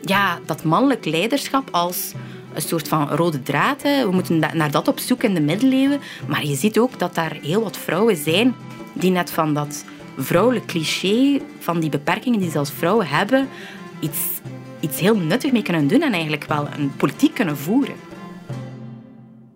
[0.05, 2.11] ja, dat mannelijk leiderschap als
[2.53, 3.81] een soort van rode draad.
[3.81, 5.99] We moeten naar dat op zoek in de middeleeuwen.
[6.27, 8.55] Maar je ziet ook dat daar heel wat vrouwen zijn
[8.93, 9.85] die net van dat
[10.17, 13.47] vrouwelijk cliché, van die beperkingen die zelfs vrouwen hebben,
[13.99, 14.19] iets,
[14.79, 17.95] iets heel nuttig mee kunnen doen en eigenlijk wel een politiek kunnen voeren.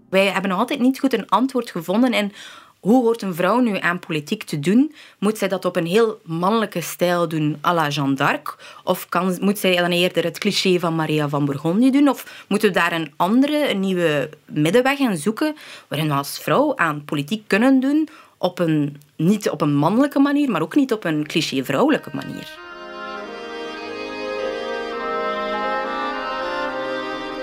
[0.09, 2.31] Wij hebben nog altijd niet goed een antwoord gevonden in
[2.79, 4.93] hoe hoort een vrouw nu aan politiek te doen?
[5.17, 8.57] Moet zij dat op een heel mannelijke stijl doen, à la Jeanne d'Arc?
[8.83, 12.09] Of kan, moet zij dan eerder het cliché van Maria van Bourgondië doen?
[12.09, 15.55] Of moeten we daar een andere, een nieuwe middenweg in zoeken,
[15.87, 20.51] waarin we als vrouw aan politiek kunnen doen, op een, niet op een mannelijke manier,
[20.51, 22.68] maar ook niet op een cliché-vrouwelijke manier?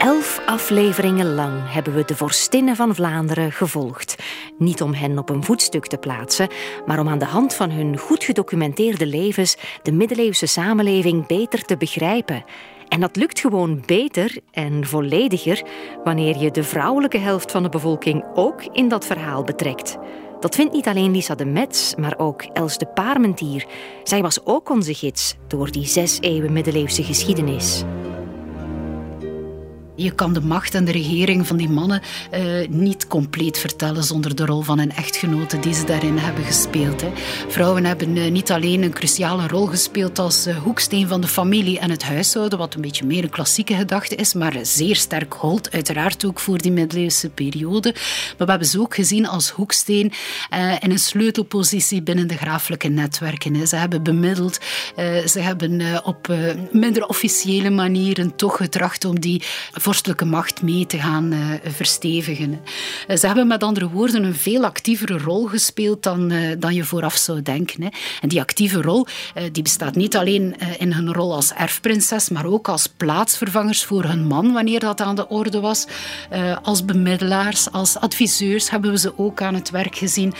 [0.06, 4.16] Elf afleveringen lang hebben we de vorstinnen van Vlaanderen gevolgd.
[4.58, 6.48] Niet om hen op een voetstuk te plaatsen,
[6.86, 11.76] maar om aan de hand van hun goed gedocumenteerde levens de middeleeuwse samenleving beter te
[11.76, 12.44] begrijpen.
[12.88, 15.62] En dat lukt gewoon beter en vollediger
[16.04, 19.96] wanneer je de vrouwelijke helft van de bevolking ook in dat verhaal betrekt.
[20.40, 23.66] Dat vindt niet alleen Lisa de Metz, maar ook Els de Parmentier.
[24.02, 27.84] Zij was ook onze gids door die zes eeuwen middeleeuwse geschiedenis.
[29.96, 32.02] Je kan de macht en de regering van die mannen
[32.34, 37.00] uh, niet compleet vertellen zonder de rol van een echtgenote die ze daarin hebben gespeeld.
[37.00, 37.10] Hè.
[37.48, 41.78] Vrouwen hebben uh, niet alleen een cruciale rol gespeeld als uh, hoeksteen van de familie
[41.78, 45.72] en het huishouden, wat een beetje meer een klassieke gedachte is, maar zeer sterk hold,
[45.72, 47.92] uiteraard ook voor die middeleeuwse periode.
[48.38, 50.12] Maar we hebben ze ook gezien als hoeksteen
[50.80, 53.54] in een sleutelpositie binnen de graaflijke netwerken.
[53.54, 53.66] Hè.
[53.66, 54.58] Ze hebben bemiddeld,
[55.26, 56.34] ze hebben op
[56.72, 59.42] minder officiële manieren toch getracht om die
[59.86, 62.60] vorstelijke macht mee te gaan uh, verstevigen.
[63.08, 66.84] Uh, ze hebben met andere woorden een veel actievere rol gespeeld dan, uh, dan je
[66.84, 67.82] vooraf zou denken.
[67.82, 67.88] Hè.
[68.20, 69.06] En die actieve rol
[69.52, 74.26] die bestaat niet alleen in hun rol als erfprinses, maar ook als plaatsvervangers voor hun
[74.26, 75.86] man wanneer dat aan de orde was.
[76.62, 80.34] als bemiddelaars, als adviseurs hebben we ze ook aan het werk gezien.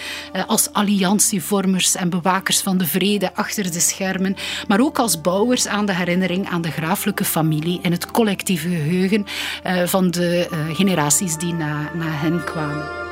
[0.46, 4.36] als alliantievormers en bewakers van de vrede achter de schermen.
[4.68, 9.26] Maar ook als bouwers aan de herinnering aan de graaflijke familie in het collectieve geheugen
[9.84, 13.04] van de uh, generaties die na, na hen kwamen.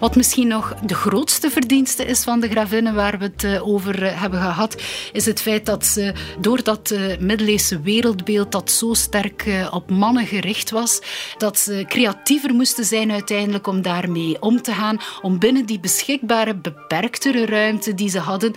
[0.00, 4.02] Wat misschien nog de grootste verdienste is van de gravinnen waar we het eh, over
[4.02, 4.82] eh, hebben gehad,
[5.12, 10.70] is het feit dat ze door dat middeleeuwse wereldbeeld dat zo sterk op mannen gericht
[10.70, 11.00] was,
[11.38, 16.56] dat ze creatiever moesten zijn uiteindelijk om daarmee om te gaan, om binnen die beschikbare
[16.56, 18.54] beperktere ruimte die ze hadden,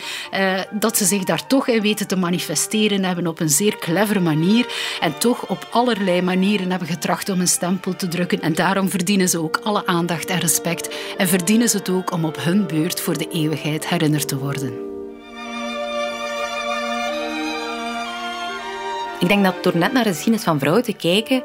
[0.72, 4.68] dat ze zich daar toch in weten te manifesteren hebben op een zeer clevere manier
[5.00, 8.41] en toch op allerlei manieren hebben getracht om een stempel te drukken.
[8.41, 10.89] En daarom verdienen ze ook alle aandacht en respect.
[11.40, 14.74] Verdienen ze het ook om op hun beurt voor de eeuwigheid herinnerd te worden.
[19.20, 21.44] Ik denk dat door net naar de geschiedenis van vrouwen te kijken,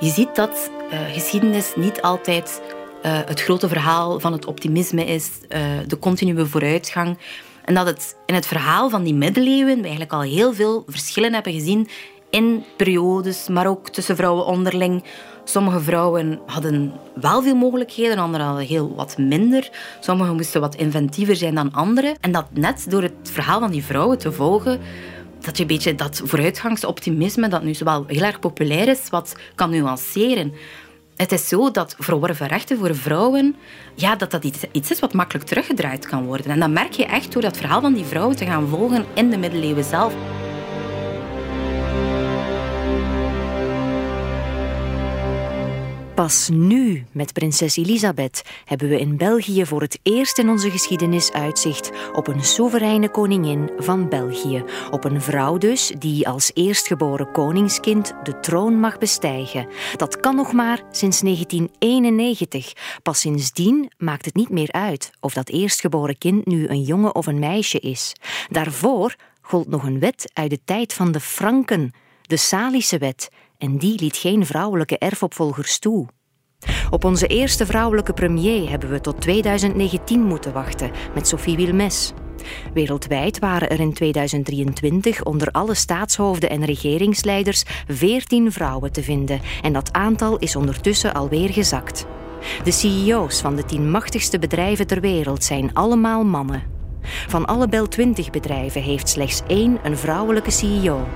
[0.00, 2.62] je ziet dat uh, geschiedenis niet altijd
[3.06, 7.18] uh, het grote verhaal van het optimisme is, uh, de continue vooruitgang.
[7.64, 11.34] En dat het in het verhaal van die middeleeuwen we eigenlijk al heel veel verschillen
[11.34, 11.88] hebben gezien
[12.34, 15.04] in periodes, maar ook tussen vrouwen onderling.
[15.44, 19.70] Sommige vrouwen hadden wel veel mogelijkheden, anderen hadden heel wat minder.
[20.00, 22.16] Sommigen moesten wat inventiever zijn dan anderen.
[22.20, 24.80] En dat net door het verhaal van die vrouwen te volgen,
[25.40, 29.70] dat je een beetje dat vooruitgangsoptimisme, dat nu zowel heel erg populair is, wat kan
[29.70, 30.52] nuanceren.
[31.16, 33.56] Het is zo dat verworven rechten voor vrouwen,
[33.94, 36.50] ja, dat dat iets, iets is wat makkelijk teruggedraaid kan worden.
[36.50, 39.30] En dat merk je echt door dat verhaal van die vrouwen te gaan volgen in
[39.30, 40.14] de middeleeuwen zelf.
[46.14, 51.32] Pas nu, met prinses Elisabeth, hebben we in België voor het eerst in onze geschiedenis
[51.32, 54.64] uitzicht op een soevereine koningin van België.
[54.90, 59.68] Op een vrouw dus die als eerstgeboren koningskind de troon mag bestijgen.
[59.96, 62.72] Dat kan nog maar sinds 1991.
[63.02, 67.26] Pas sindsdien maakt het niet meer uit of dat eerstgeboren kind nu een jongen of
[67.26, 68.12] een meisje is.
[68.48, 71.92] Daarvoor gold nog een wet uit de tijd van de Franken,
[72.22, 73.30] de Salische wet
[73.64, 76.06] en die liet geen vrouwelijke erfopvolgers toe.
[76.90, 82.12] Op onze eerste vrouwelijke premier hebben we tot 2019 moeten wachten met Sophie Wilmes.
[82.74, 89.72] Wereldwijd waren er in 2023 onder alle staatshoofden en regeringsleiders 14 vrouwen te vinden en
[89.72, 92.06] dat aantal is ondertussen alweer gezakt.
[92.64, 96.62] De CEO's van de tien machtigste bedrijven ter wereld zijn allemaal mannen.
[97.28, 101.06] Van alle Bel 20 bedrijven heeft slechts één een vrouwelijke CEO.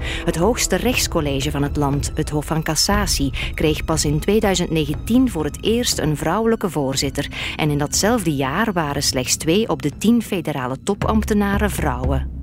[0.00, 5.44] Het hoogste rechtscollege van het land, het Hof van Cassatie, kreeg pas in 2019 voor
[5.44, 7.30] het eerst een vrouwelijke voorzitter.
[7.56, 12.36] En in datzelfde jaar waren slechts twee op de tien federale topambtenaren vrouwen.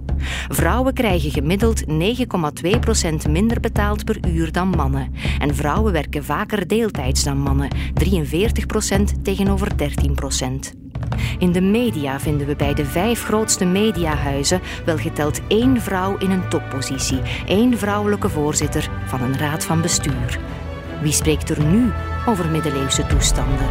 [0.47, 1.83] Vrouwen krijgen gemiddeld
[3.25, 5.13] 9,2% minder betaald per uur dan mannen.
[5.39, 10.82] En vrouwen werken vaker deeltijds dan mannen, 43% tegenover 13%.
[11.37, 16.31] In de media vinden we bij de vijf grootste mediahuizen wel geteld één vrouw in
[16.31, 20.39] een toppositie, één vrouwelijke voorzitter van een raad van bestuur.
[21.01, 21.91] Wie spreekt er nu
[22.25, 23.67] over middeleeuwse toestanden?